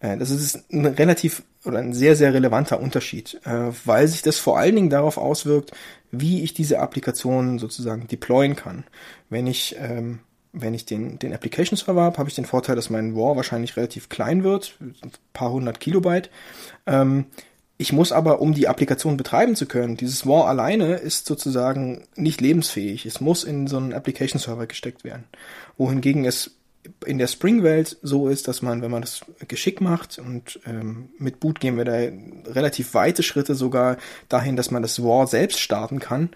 [0.00, 4.38] Äh, das ist ein relativ oder ein sehr, sehr relevanter Unterschied, äh, weil sich das
[4.38, 5.72] vor allen Dingen darauf auswirkt,
[6.12, 8.84] wie ich diese Applikation sozusagen deployen kann.
[9.28, 10.20] Wenn ich, ähm,
[10.52, 13.76] wenn ich den, den Application Server habe, habe ich den Vorteil, dass mein WAR wahrscheinlich
[13.76, 16.30] relativ klein wird, ein paar hundert Kilobyte.
[16.86, 17.26] Ähm,
[17.78, 22.40] ich muss aber, um die Applikation betreiben zu können, dieses WAR alleine ist sozusagen nicht
[22.40, 23.04] lebensfähig.
[23.04, 25.24] Es muss in so einen Application Server gesteckt werden.
[25.76, 26.52] Wohingegen es
[27.04, 31.40] in der Spring-Welt so ist, dass man, wenn man das geschickt macht und ähm, mit
[31.40, 33.96] Boot gehen wir da relativ weite Schritte sogar
[34.28, 36.30] dahin, dass man das War selbst starten kann.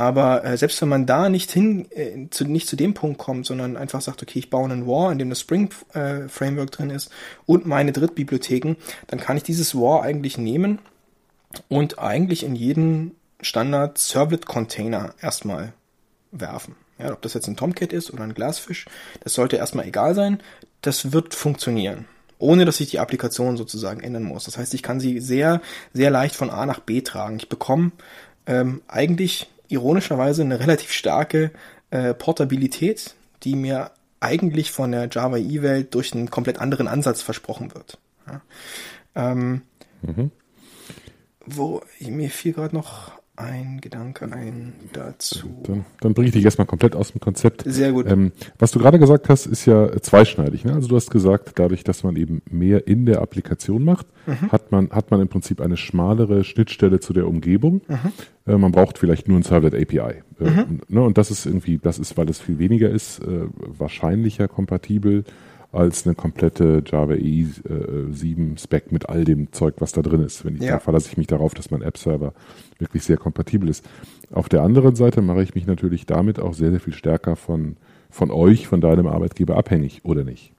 [0.00, 3.44] Aber äh, selbst wenn man da nicht hin, äh, zu, nicht zu dem Punkt kommt,
[3.44, 6.88] sondern einfach sagt, okay, ich baue einen War, in dem das Spring äh, Framework drin
[6.88, 7.10] ist
[7.44, 8.76] und meine Drittbibliotheken,
[9.08, 10.78] dann kann ich dieses War eigentlich nehmen
[11.68, 15.74] und eigentlich in jeden Standard Servlet Container erstmal
[16.32, 16.76] werfen.
[16.98, 18.86] Ja, ob das jetzt ein Tomcat ist oder ein Glasfisch,
[19.22, 20.40] das sollte erstmal egal sein.
[20.80, 22.06] Das wird funktionieren,
[22.38, 24.44] ohne dass ich die Applikation sozusagen ändern muss.
[24.44, 25.60] Das heißt, ich kann sie sehr,
[25.92, 27.36] sehr leicht von A nach B tragen.
[27.36, 27.92] Ich bekomme
[28.46, 31.50] ähm, eigentlich ironischerweise eine relativ starke
[31.90, 37.74] äh, Portabilität, die mir eigentlich von der Java E-Welt durch einen komplett anderen Ansatz versprochen
[37.74, 37.98] wird.
[38.26, 38.42] Ja.
[39.14, 39.62] Ähm,
[40.02, 40.30] mhm.
[41.46, 45.62] Wo mir fiel gerade noch ein Gedanke ein dazu.
[45.64, 47.62] Dann, dann bringe ich dich erstmal komplett aus dem Konzept.
[47.66, 48.10] Sehr gut.
[48.10, 50.64] Ähm, was du gerade gesagt hast, ist ja zweischneidig.
[50.64, 50.74] Ne?
[50.74, 54.52] Also du hast gesagt, dadurch, dass man eben mehr in der Applikation macht, mhm.
[54.52, 57.82] hat man hat man im Prinzip eine schmalere Schnittstelle zu der Umgebung.
[57.88, 58.12] Mhm.
[58.46, 60.22] Äh, man braucht vielleicht nur ein Servlet API.
[60.40, 60.80] Äh, mhm.
[60.88, 61.02] ne?
[61.02, 65.24] Und das ist irgendwie, das ist, weil es viel weniger ist, äh, wahrscheinlicher kompatibel
[65.72, 70.22] als eine komplette Java EE äh, 7 Spec mit all dem Zeug, was da drin
[70.22, 70.44] ist.
[70.44, 70.72] Wenn ich, ja.
[70.72, 72.32] Da verlasse ich mich darauf, dass mein App-Server
[72.78, 73.88] wirklich sehr kompatibel ist.
[74.32, 77.76] Auf der anderen Seite mache ich mich natürlich damit auch sehr, sehr viel stärker von,
[78.10, 80.52] von euch, von deinem Arbeitgeber abhängig, oder nicht?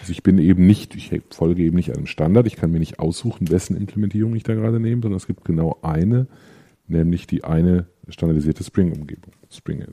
[0.00, 2.98] Also ich bin eben nicht, ich folge eben nicht einem Standard, ich kann mir nicht
[2.98, 6.26] aussuchen, wessen Implementierung ich da gerade nehme, sondern es gibt genau eine,
[6.86, 9.86] nämlich die eine standardisierte Spring-Umgebung, Spring, äh,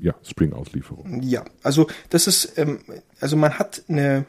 [0.00, 1.22] ja, Spring-Auslieferung.
[1.22, 2.80] Ja, also das ist, ähm,
[3.20, 4.26] also man hat eine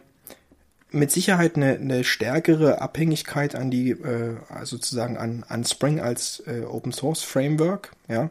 [0.89, 6.63] mit Sicherheit eine, eine stärkere Abhängigkeit an die, äh, sozusagen an, an Spring als äh,
[6.63, 7.91] Open Source Framework.
[8.07, 8.29] Ja,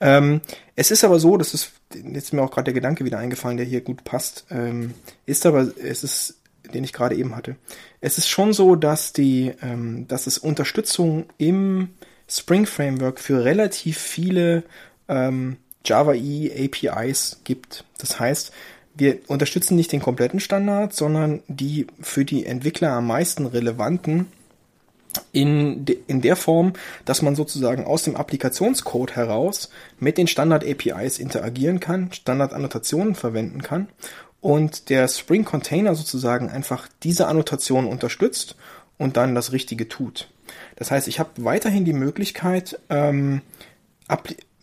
[0.00, 0.40] ähm,
[0.74, 3.58] es ist aber so, dass es jetzt ist mir auch gerade der Gedanke wieder eingefallen,
[3.58, 4.94] der hier gut passt, ähm,
[5.26, 6.38] ist aber es ist,
[6.72, 7.56] den ich gerade eben hatte.
[8.00, 11.90] Es ist schon so, dass die, ähm, dass es Unterstützung im
[12.28, 14.64] Spring Framework für relativ viele
[15.08, 17.84] ähm, Java E APIs gibt.
[17.98, 18.52] Das heißt,
[18.94, 24.26] wir unterstützen nicht den kompletten Standard, sondern die für die Entwickler am meisten relevanten
[25.32, 26.72] in, de, in der Form,
[27.04, 33.88] dass man sozusagen aus dem Applikationscode heraus mit den Standard-APIs interagieren kann, Standard-Annotationen verwenden kann
[34.40, 38.56] und der Spring Container sozusagen einfach diese Annotation unterstützt
[38.98, 40.28] und dann das Richtige tut.
[40.76, 43.42] Das heißt, ich habe weiterhin die Möglichkeit, ähm,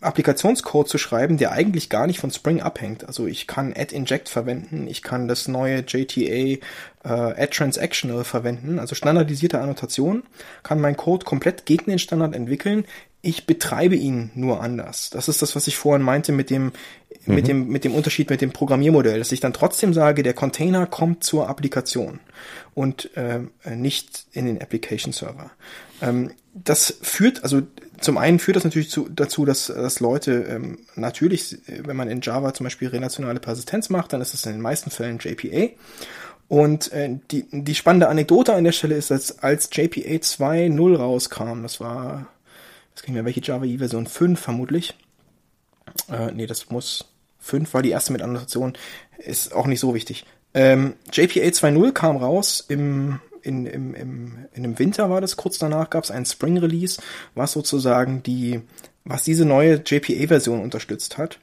[0.01, 3.05] Applikationscode zu schreiben, der eigentlich gar nicht von Spring abhängt.
[3.05, 6.59] Also ich kann add inject verwenden, ich kann das neue JTA äh,
[7.03, 10.23] add transactional verwenden, also standardisierte Annotation,
[10.63, 12.85] kann mein Code komplett gegen den Standard entwickeln.
[13.21, 15.09] Ich betreibe ihn nur anders.
[15.09, 16.71] Das ist das, was ich vorhin meinte mit dem
[17.25, 17.35] mhm.
[17.35, 20.85] mit dem mit dem Unterschied mit dem Programmiermodell, dass ich dann trotzdem sage, der Container
[20.85, 22.21] kommt zur Applikation
[22.79, 23.41] und äh,
[23.75, 25.51] nicht in den Application Server.
[26.01, 27.63] Ähm, das führt, also
[27.99, 32.21] zum einen führt das natürlich zu, dazu, dass, dass Leute ähm, natürlich, wenn man in
[32.21, 35.73] Java zum Beispiel relationale Persistenz macht, dann ist das in den meisten Fällen JPA.
[36.47, 41.63] Und äh, die, die spannende Anekdote an der Stelle ist, dass als JPA 2.0 rauskam,
[41.63, 42.29] das war,
[42.95, 44.95] weiß nicht mehr, welche Java E Version 5 vermutlich.
[46.09, 48.71] Äh, nee, das muss 5 war die erste mit Annotation,
[49.17, 50.25] ist auch nicht so wichtig.
[50.53, 55.57] Ähm, JPA 2.0 kam raus im in, im, im, in dem Winter war das, kurz
[55.57, 57.01] danach gab es ein Spring Release,
[57.35, 58.61] was sozusagen die,
[59.05, 61.39] was diese neue JPA-Version unterstützt hat.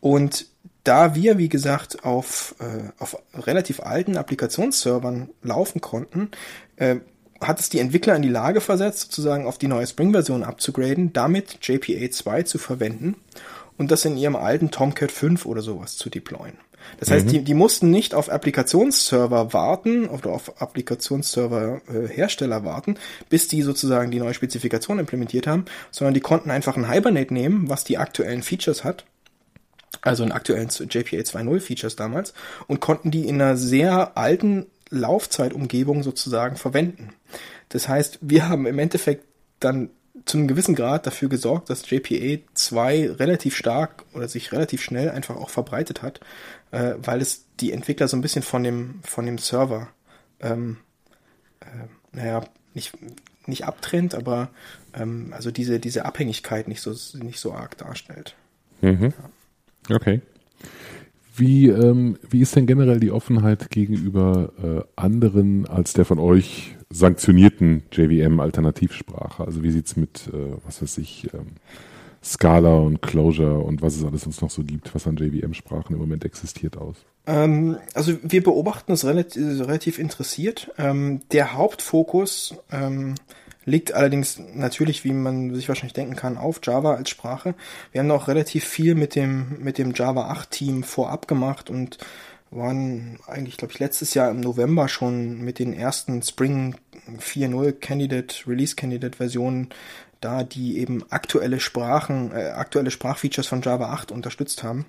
[0.00, 0.46] Und
[0.84, 6.30] da wir, wie gesagt, auf, äh, auf relativ alten Applikationsservern laufen konnten,
[6.76, 6.96] äh,
[7.40, 11.58] hat es die Entwickler in die Lage versetzt, sozusagen auf die neue Spring-Version abzugraden, damit
[11.60, 13.16] JPA 2 zu verwenden
[13.76, 16.56] und das in ihrem alten Tomcat 5 oder sowas zu deployen.
[16.98, 17.30] Das heißt, mhm.
[17.30, 22.96] die, die mussten nicht auf Applikationsserver warten oder auf Applikationsserver-Hersteller äh, warten,
[23.28, 27.68] bis die sozusagen die neue Spezifikation implementiert haben, sondern die konnten einfach ein Hibernate nehmen,
[27.68, 29.04] was die aktuellen Features hat,
[30.02, 32.34] also in aktuellen JPA 2.0 Features damals,
[32.66, 37.10] und konnten die in einer sehr alten Laufzeitumgebung sozusagen verwenden.
[37.68, 39.24] Das heißt, wir haben im Endeffekt
[39.60, 39.90] dann
[40.24, 45.10] zu einem gewissen Grad dafür gesorgt, dass JPA 2 relativ stark oder sich relativ schnell
[45.10, 46.20] einfach auch verbreitet hat,
[46.70, 49.88] äh, weil es die Entwickler so ein bisschen von dem, von dem Server,
[50.40, 50.78] ähm,
[51.60, 52.44] äh, naja,
[52.74, 52.92] nicht,
[53.46, 54.50] nicht abtrennt, aber
[54.94, 58.34] ähm, also diese, diese Abhängigkeit nicht so, nicht so arg darstellt.
[58.80, 59.12] Mhm.
[59.88, 59.96] Ja.
[59.96, 60.20] Okay.
[61.36, 66.76] Wie, ähm, wie ist denn generell die Offenheit gegenüber äh, anderen als der von euch
[66.88, 69.44] sanktionierten JVM-Alternativsprache?
[69.44, 71.56] Also wie sieht's mit, äh, was weiß ich, ähm,
[72.26, 76.00] Scala und Closure und was es alles uns noch so gibt, was an JVM-Sprachen im
[76.00, 76.96] Moment existiert aus?
[77.26, 80.70] Ähm, also wir beobachten es relativ, relativ interessiert.
[80.76, 83.14] Ähm, der Hauptfokus ähm,
[83.64, 87.54] liegt allerdings natürlich, wie man sich wahrscheinlich denken kann, auf Java als Sprache.
[87.92, 91.98] Wir haben auch relativ viel mit dem, mit dem Java 8 Team vorab gemacht und
[92.50, 96.76] waren eigentlich, glaube ich, letztes Jahr im November schon mit den ersten Spring
[97.18, 99.68] 4.0 Candidate, Release Candidate Versionen
[100.26, 104.86] da, die eben aktuelle Sprachen, äh, aktuelle Sprachfeatures von Java 8 unterstützt haben.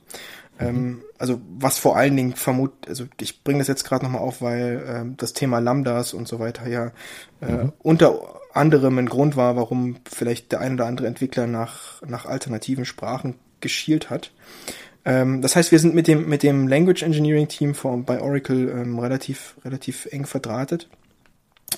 [0.59, 0.67] Mhm.
[0.67, 4.41] Ähm, also was vor allen Dingen vermut, also ich bringe das jetzt gerade nochmal auf,
[4.41, 6.91] weil äh, das Thema Lambdas und so weiter ja
[7.41, 7.73] äh, mhm.
[7.79, 8.19] unter
[8.53, 13.35] anderem ein Grund war, warum vielleicht der ein oder andere Entwickler nach, nach alternativen Sprachen
[13.61, 14.31] geschielt hat.
[15.05, 18.69] Ähm, das heißt, wir sind mit dem, mit dem Language Engineering Team von, bei Oracle
[18.69, 20.89] ähm, relativ, relativ eng verdrahtet,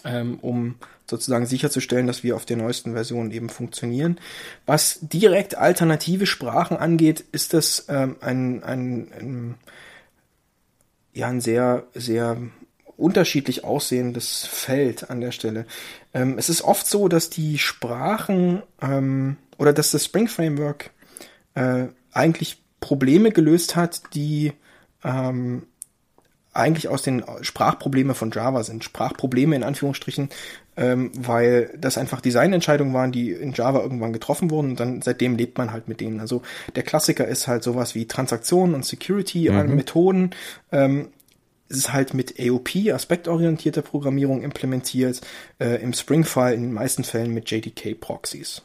[0.06, 0.76] ähm, um
[1.10, 4.20] sozusagen sicherzustellen, dass wir auf der neuesten Version eben funktionieren.
[4.66, 9.56] Was direkt alternative Sprachen angeht, ist das ähm, ein, ein, ein,
[11.14, 12.38] ja, ein sehr, sehr
[12.98, 15.66] unterschiedlich aussehendes Feld an der Stelle.
[16.14, 20.92] Ähm, es ist oft so, dass die Sprachen ähm, oder dass das Spring Framework
[21.56, 24.54] äh, eigentlich Probleme gelöst hat, die
[25.04, 25.64] ähm,
[26.54, 28.84] eigentlich aus den Sprachprobleme von Java sind.
[28.84, 30.30] Sprachprobleme in Anführungsstrichen,
[30.78, 35.36] ähm, weil das einfach Designentscheidungen waren, die in Java irgendwann getroffen wurden und dann seitdem
[35.36, 36.20] lebt man halt mit denen.
[36.20, 36.42] Also
[36.76, 39.76] der Klassiker ist halt sowas wie Transaktionen und Security mhm.
[39.76, 40.32] Methoden.
[40.72, 41.10] Ähm,
[41.70, 45.22] es ist halt mit AOP, aspektorientierter Programmierung implementiert,
[45.60, 48.64] äh, im Spring-Fall in den meisten Fällen mit JDK-Proxys.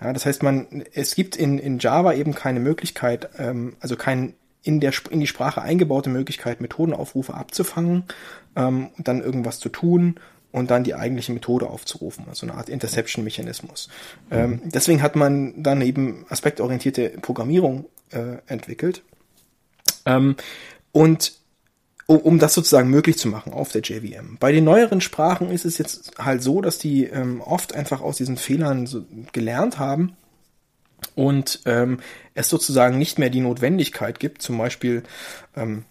[0.00, 4.34] Ja, das heißt, man, es gibt in, in Java eben keine Möglichkeit, ähm, also kein
[4.64, 8.04] in der in die Sprache eingebaute Möglichkeit, Methodenaufrufe abzufangen
[8.56, 10.18] ähm, und dann irgendwas zu tun
[10.50, 13.88] und dann die eigentliche Methode aufzurufen, also eine Art Interception-Mechanismus.
[14.30, 14.60] Ähm, mhm.
[14.64, 19.02] deswegen hat man dann eben aspektorientierte Programmierung äh, entwickelt.
[20.06, 20.36] Ähm,
[20.92, 21.32] und
[22.06, 24.36] um, um das sozusagen möglich zu machen auf der JVM.
[24.38, 28.16] Bei den neueren Sprachen ist es jetzt halt so, dass die ähm, oft einfach aus
[28.16, 30.16] diesen Fehlern so gelernt haben
[31.14, 31.98] und ähm,
[32.34, 35.02] es sozusagen nicht mehr die Notwendigkeit gibt, zum Beispiel
[35.56, 35.84] ähm,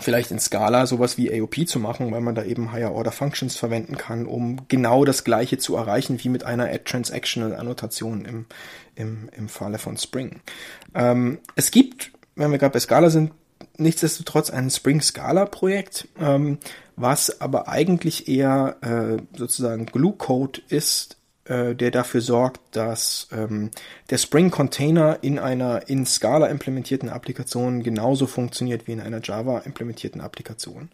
[0.00, 3.56] vielleicht in Scala sowas wie AOP zu machen, weil man da eben Higher Order Functions
[3.56, 8.46] verwenden kann, um genau das gleiche zu erreichen wie mit einer Add Transactional Annotation im,
[8.94, 10.40] im, im Falle von Spring.
[10.94, 13.32] Ähm, es gibt, wenn wir gerade bei Scala sind,
[13.76, 16.58] nichtsdestotrotz ein Spring Scala Projekt, ähm,
[16.96, 21.17] was aber eigentlich eher äh, sozusagen Glue Code ist,
[21.48, 23.70] äh, der dafür sorgt, dass ähm,
[24.10, 29.60] der Spring Container in einer in Scala implementierten Applikation genauso funktioniert wie in einer Java
[29.60, 30.90] implementierten Applikation.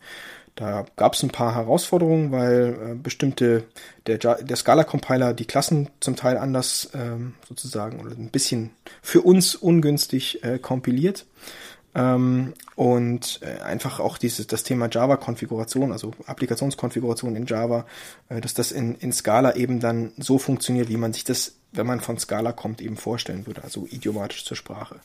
[0.54, 3.64] Da gab es ein paar Herausforderungen, weil äh, bestimmte
[4.06, 8.70] der, der Scala-Compiler die Klassen zum Teil anders ähm, sozusagen oder ein bisschen
[9.02, 11.26] für uns ungünstig äh, kompiliert.
[11.94, 17.86] Ähm, und äh, einfach auch dieses das Thema Java-Konfiguration, also Applikationskonfiguration in Java,
[18.28, 21.86] äh, dass das in, in Scala eben dann so funktioniert, wie man sich das, wenn
[21.86, 24.96] man von Scala kommt, eben vorstellen würde, also idiomatisch zur Sprache.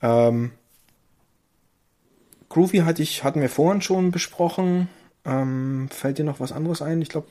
[0.00, 0.52] Ähm,
[2.48, 4.88] Groovy hatte ich, hatten wir vorhin schon besprochen.
[5.24, 7.02] Ähm, fällt dir noch was anderes ein?
[7.02, 7.26] Ich glaube.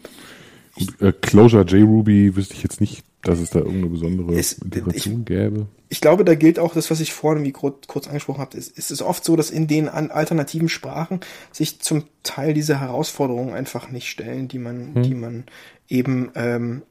[0.99, 5.25] Äh, Closure JRuby wüsste ich jetzt nicht dass es da irgendeine besondere es, Integration ich,
[5.25, 5.67] gäbe.
[5.89, 8.57] Ich glaube, da gilt auch das, was ich vorhin wie kurz, angesprochen habe.
[8.57, 11.19] Es, es ist oft so, dass in den alternativen Sprachen
[11.51, 15.03] sich zum Teil diese Herausforderungen einfach nicht stellen, die man, hm.
[15.03, 15.43] die man
[15.89, 16.83] eben ähm,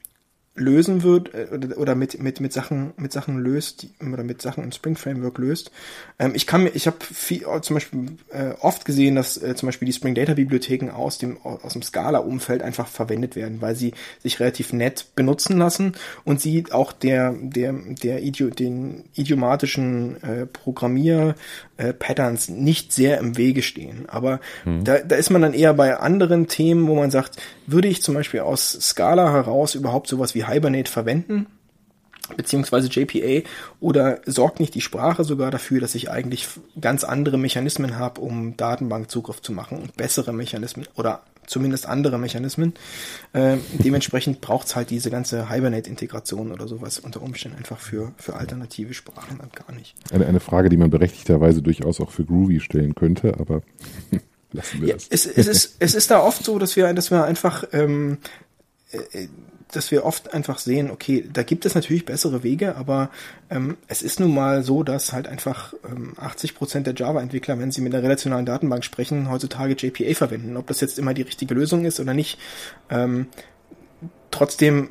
[0.57, 4.73] lösen wird äh, oder mit mit mit Sachen mit Sachen löst oder mit Sachen im
[4.73, 5.71] Spring Framework löst.
[6.19, 6.97] Ähm, ich kann mir ich habe
[7.47, 11.19] oh, zum Beispiel äh, oft gesehen, dass äh, zum Beispiel die Spring Data Bibliotheken aus
[11.19, 13.93] dem aus dem Scala Umfeld einfach verwendet werden, weil sie
[14.23, 15.93] sich relativ nett benutzen lassen
[16.25, 21.35] und sie auch der der der Idio, den idiomatischen äh, Programmier
[21.77, 24.09] äh, Patterns nicht sehr im Wege stehen.
[24.09, 24.85] Aber mhm.
[24.85, 28.15] da, da ist man dann eher bei anderen Themen, wo man sagt, würde ich zum
[28.15, 31.47] Beispiel aus Scala heraus überhaupt sowas wie Hibernate verwenden?
[32.37, 33.49] beziehungsweise JPA
[33.81, 36.49] oder sorgt nicht die Sprache sogar dafür, dass ich eigentlich
[36.81, 42.75] ganz andere Mechanismen habe, um Datenbankzugriff zu machen und bessere Mechanismen oder zumindest andere Mechanismen.
[43.33, 48.35] Äh, dementsprechend braucht es halt diese ganze Hibernate-Integration oder sowas unter Umständen einfach für, für
[48.35, 49.95] alternative Sprachen dann gar nicht.
[50.13, 53.63] Eine, eine Frage, die man berechtigterweise durchaus auch für Groovy stellen könnte, aber
[54.53, 55.09] lassen wir ja, das.
[55.09, 58.19] Es, es, ist, es ist da oft so, dass wir, dass wir einfach ähm,
[58.91, 59.29] äh,
[59.73, 63.11] dass wir oft einfach sehen, okay, da gibt es natürlich bessere Wege, aber
[63.51, 67.73] ähm, es ist nun mal so, dass halt einfach ähm, 80 Prozent der Java-Entwickler, wenn
[67.73, 70.57] sie mit einer relationalen Datenbank sprechen, heutzutage JPA verwenden.
[70.57, 72.39] Ob das jetzt immer die richtige Lösung ist oder nicht.
[72.91, 73.27] Ähm,
[74.31, 74.91] trotzdem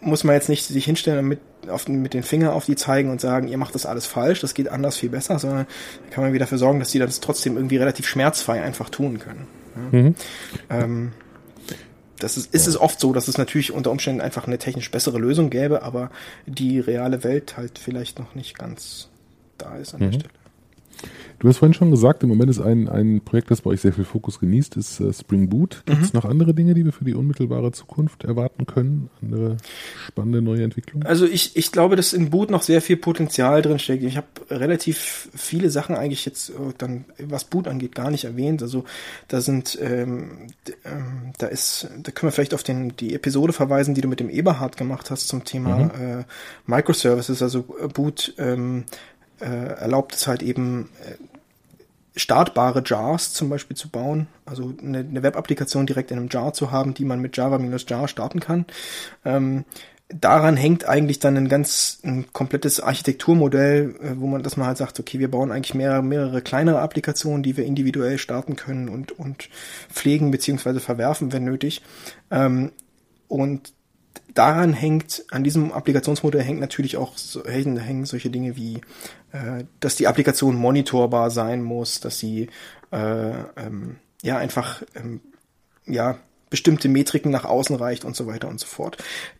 [0.00, 3.10] muss man jetzt nicht sich hinstellen und mit, auf, mit den Finger auf die zeigen
[3.10, 5.66] und sagen, ihr macht das alles falsch, das geht anders viel besser, sondern
[6.10, 9.46] kann man wieder dafür sorgen, dass die das trotzdem irgendwie relativ schmerzfrei einfach tun können.
[9.76, 9.98] Ja?
[9.98, 10.14] Mhm.
[10.70, 11.12] Ähm,
[12.18, 15.18] das ist, ist es oft so, dass es natürlich unter Umständen einfach eine technisch bessere
[15.18, 16.10] Lösung gäbe, aber
[16.46, 19.08] die reale Welt halt vielleicht noch nicht ganz
[19.58, 20.10] da ist an mhm.
[20.10, 20.34] der Stelle.
[21.38, 23.92] Du hast vorhin schon gesagt, im Moment ist ein, ein Projekt, das bei euch sehr
[23.92, 25.82] viel Fokus genießt, ist äh, Spring Boot.
[25.86, 26.18] Gibt es mhm.
[26.18, 29.08] noch andere Dinge, die wir für die unmittelbare Zukunft erwarten können?
[29.22, 29.56] Andere
[30.06, 31.06] spannende neue Entwicklungen?
[31.06, 34.02] Also ich, ich glaube, dass in Boot noch sehr viel Potenzial drin steckt.
[34.02, 38.60] Ich habe relativ viele Sachen eigentlich jetzt äh, dann, was Boot angeht, gar nicht erwähnt.
[38.60, 38.84] Also
[39.28, 40.48] da sind, ähm,
[40.84, 44.18] ähm, da ist, da können wir vielleicht auf den, die Episode verweisen, die du mit
[44.18, 45.90] dem Eberhard gemacht hast zum Thema mhm.
[45.90, 46.24] äh,
[46.66, 48.84] Microservices, also äh, Boot ähm,
[49.40, 51.14] äh, erlaubt es halt eben äh,
[52.18, 56.70] startbare Jars zum Beispiel zu bauen, also eine, eine Web-Applikation direkt in einem Jar zu
[56.70, 58.66] haben, die man mit Java-Jar starten kann.
[59.24, 59.64] Ähm,
[60.08, 64.78] daran hängt eigentlich dann ein ganz ein komplettes Architekturmodell, äh, wo man, dass man halt
[64.78, 69.12] sagt, okay, wir bauen eigentlich mehrere, mehrere kleinere Applikationen, die wir individuell starten können und,
[69.12, 69.48] und
[69.90, 71.82] pflegen beziehungsweise verwerfen, wenn nötig.
[72.30, 72.72] Ähm,
[73.28, 73.72] und
[74.34, 77.14] daran hängt, an diesem Applikationsmodell hängt natürlich auch
[77.46, 78.80] hängen solche Dinge wie,
[79.32, 82.48] äh, dass die Applikation monitorbar sein muss, dass sie
[82.92, 85.20] äh, ähm, ja einfach ähm,
[85.86, 86.18] ja
[86.50, 88.96] bestimmte Metriken nach außen reicht und so weiter und so fort.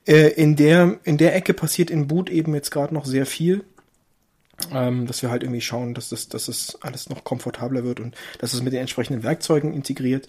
[0.07, 3.65] Äh, in der in der Ecke passiert in Boot eben jetzt gerade noch sehr viel
[4.73, 8.17] ähm, dass wir halt irgendwie schauen, dass das, dass das alles noch komfortabler wird und
[8.39, 10.27] dass es mit den entsprechenden Werkzeugen integriert.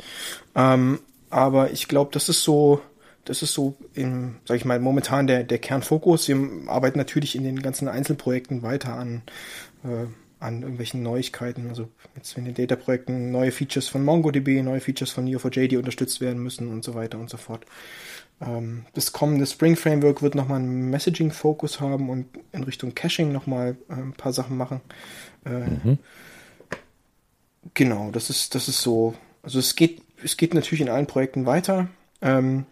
[0.56, 1.00] Ähm,
[1.30, 2.82] aber ich glaube, das ist so,
[3.30, 6.28] das ist so, im, sag ich mal, momentan der, der Kernfokus.
[6.28, 9.22] Wir arbeiten natürlich in den ganzen Einzelprojekten weiter an,
[9.84, 10.08] äh,
[10.40, 11.70] an irgendwelchen Neuigkeiten.
[11.70, 16.22] Also jetzt in den Data-Projekten neue Features von MongoDB, neue Features von Neo4j, die unterstützt
[16.22, 17.68] werden müssen und so weiter und so fort.
[18.42, 23.78] Ähm, das kommende Spring Framework wird nochmal einen Messaging-Fokus haben und in Richtung Caching nochmal
[23.90, 24.82] äh, ein paar Sachen machen.
[25.46, 26.00] Äh, mhm.
[27.76, 29.14] Genau, das ist, das ist so.
[29.44, 31.90] Also es geht, es geht natürlich in allen Projekten weiter.
[32.24, 32.66] Ähm,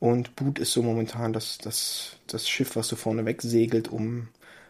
[0.00, 4.28] und Boot ist so momentan das, das, das Schiff, was so vorne weg segelt, um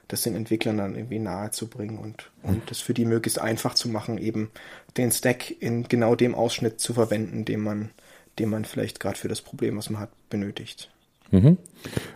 [0.09, 3.75] das den Entwicklern dann irgendwie nahe zu bringen und, und das für die möglichst einfach
[3.75, 4.51] zu machen, eben
[4.97, 7.91] den Stack in genau dem Ausschnitt zu verwenden, den man,
[8.39, 10.91] den man vielleicht gerade für das Problem, was man hat, benötigt.
[11.31, 11.59] Mhm.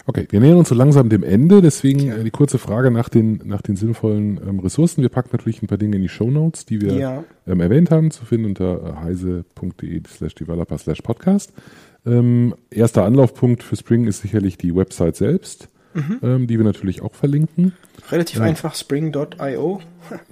[0.06, 2.16] Okay, wir nähern uns so langsam dem Ende, deswegen ja.
[2.16, 5.02] Äh, die kurze Frage nach den, nach den sinnvollen ähm, Ressourcen.
[5.02, 7.24] Wir packen natürlich ein paar Dinge in die Show Notes, die wir ja.
[7.46, 11.52] ähm, erwähnt haben, zu finden unter heise.de slash developer slash podcast.
[12.04, 16.18] Ähm, erster Anlaufpunkt für Spring ist sicherlich die Website selbst, mhm.
[16.22, 17.72] ähm, die wir natürlich auch verlinken.
[18.10, 18.44] Relativ ja.
[18.44, 19.80] einfach, spring.io.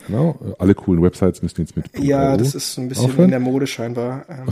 [0.07, 1.87] Genau, äh, alle coolen Websites müssen jetzt mit.
[1.99, 3.27] Ja, das ist ein bisschen aufhören.
[3.27, 4.25] in der Mode scheinbar.
[4.29, 4.49] Ähm,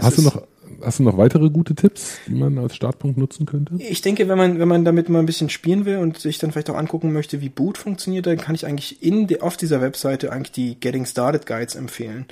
[0.00, 0.42] Hast du noch
[0.80, 3.74] Hast du noch weitere gute Tipps, die man als Startpunkt nutzen könnte?
[3.78, 6.52] Ich denke, wenn man, wenn man damit mal ein bisschen spielen will und sich dann
[6.52, 9.80] vielleicht auch angucken möchte, wie Boot funktioniert, dann kann ich eigentlich in de, auf dieser
[9.80, 12.26] Webseite eigentlich die Getting Started Guides empfehlen.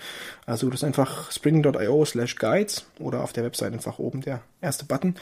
[0.47, 4.85] Also das ist einfach spring.io slash guides oder auf der Webseite einfach oben der erste
[4.85, 5.15] Button.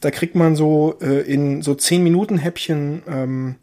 [0.00, 3.54] Da kriegt man so äh, in so 10 Minuten Häppchen ähm,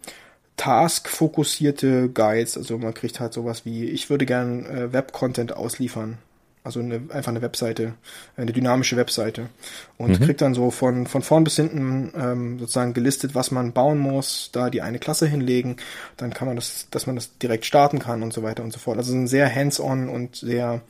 [0.58, 2.58] Task-fokussierte Guides.
[2.58, 6.18] Also man kriegt halt sowas wie, ich würde gern äh, Web-Content ausliefern
[6.64, 7.96] also eine, einfach eine Webseite,
[8.38, 9.50] eine dynamische Webseite.
[9.98, 10.24] Und mhm.
[10.24, 14.50] kriegt dann so von, von vorn bis hinten ähm, sozusagen gelistet, was man bauen muss,
[14.52, 15.78] da die eine Klasse hinlegen,
[16.18, 18.80] dann kann man das, dass man das direkt starten kann und so weiter und so
[18.80, 18.98] fort.
[18.98, 20.82] Also ein sehr hands-on und sehr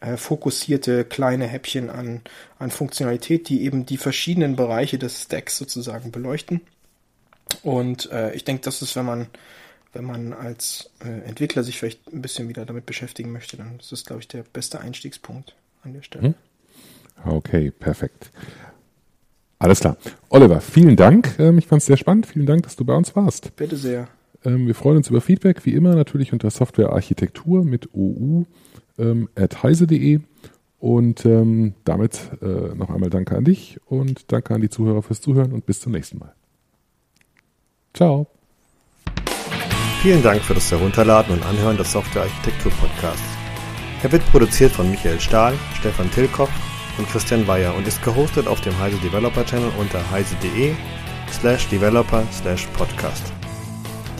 [0.00, 2.22] äh, fokussierte kleine Häppchen an,
[2.58, 6.62] an Funktionalität, die eben die verschiedenen Bereiche des Stacks sozusagen beleuchten.
[7.62, 9.26] Und äh, ich denke, das ist, wenn man
[9.92, 13.92] wenn man als äh, Entwickler sich vielleicht ein bisschen wieder damit beschäftigen möchte, dann ist
[13.92, 16.28] das, glaube ich, der beste Einstiegspunkt an der Stelle.
[16.28, 16.34] Hm?
[17.24, 18.30] Okay, perfekt.
[19.58, 19.96] Alles klar.
[20.28, 21.36] Oliver, vielen Dank.
[21.38, 22.26] Ähm, ich fand es sehr spannend.
[22.26, 23.56] Vielen Dank, dass du bei uns warst.
[23.56, 24.08] Bitte sehr.
[24.44, 28.46] Ähm, wir freuen uns über Feedback, wie immer natürlich unter Softwarearchitektur mit OU
[28.98, 30.20] ähm, at heise.de.
[30.78, 35.20] Und ähm, damit äh, noch einmal danke an dich und danke an die Zuhörer fürs
[35.20, 36.34] Zuhören und bis zum nächsten Mal.
[37.94, 38.28] Ciao.
[40.00, 43.20] Vielen Dank für das Herunterladen und Anhören des Software Architektur Podcasts.
[44.04, 46.50] Er wird produziert von Michael Stahl, Stefan Tilkoff
[46.98, 50.72] und Christian Weyer und ist gehostet auf dem Heise Developer Channel unter heise.de
[51.32, 53.24] slash developer slash podcast.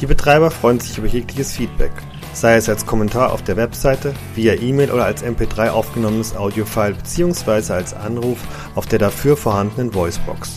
[0.01, 1.93] Die Betreiber freuen sich über jegliches Feedback,
[2.33, 7.73] sei es als Kommentar auf der Webseite, via E-Mail oder als MP3 aufgenommenes Audiofile bzw.
[7.73, 8.39] als Anruf
[8.75, 10.57] auf der dafür vorhandenen Voicebox.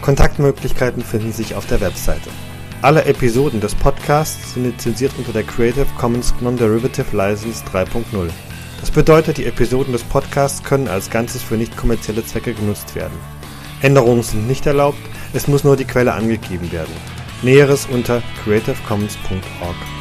[0.00, 2.30] Kontaktmöglichkeiten finden sich auf der Webseite.
[2.82, 8.30] Alle Episoden des Podcasts sind lizenziert unter der Creative Commons Non-Derivative License 3.0.
[8.80, 13.18] Das bedeutet, die Episoden des Podcasts können als Ganzes für nicht kommerzielle Zwecke genutzt werden.
[13.82, 14.98] Änderungen sind nicht erlaubt,
[15.34, 16.94] es muss nur die Quelle angegeben werden.
[17.42, 19.99] Näheres unter creativecommons.org.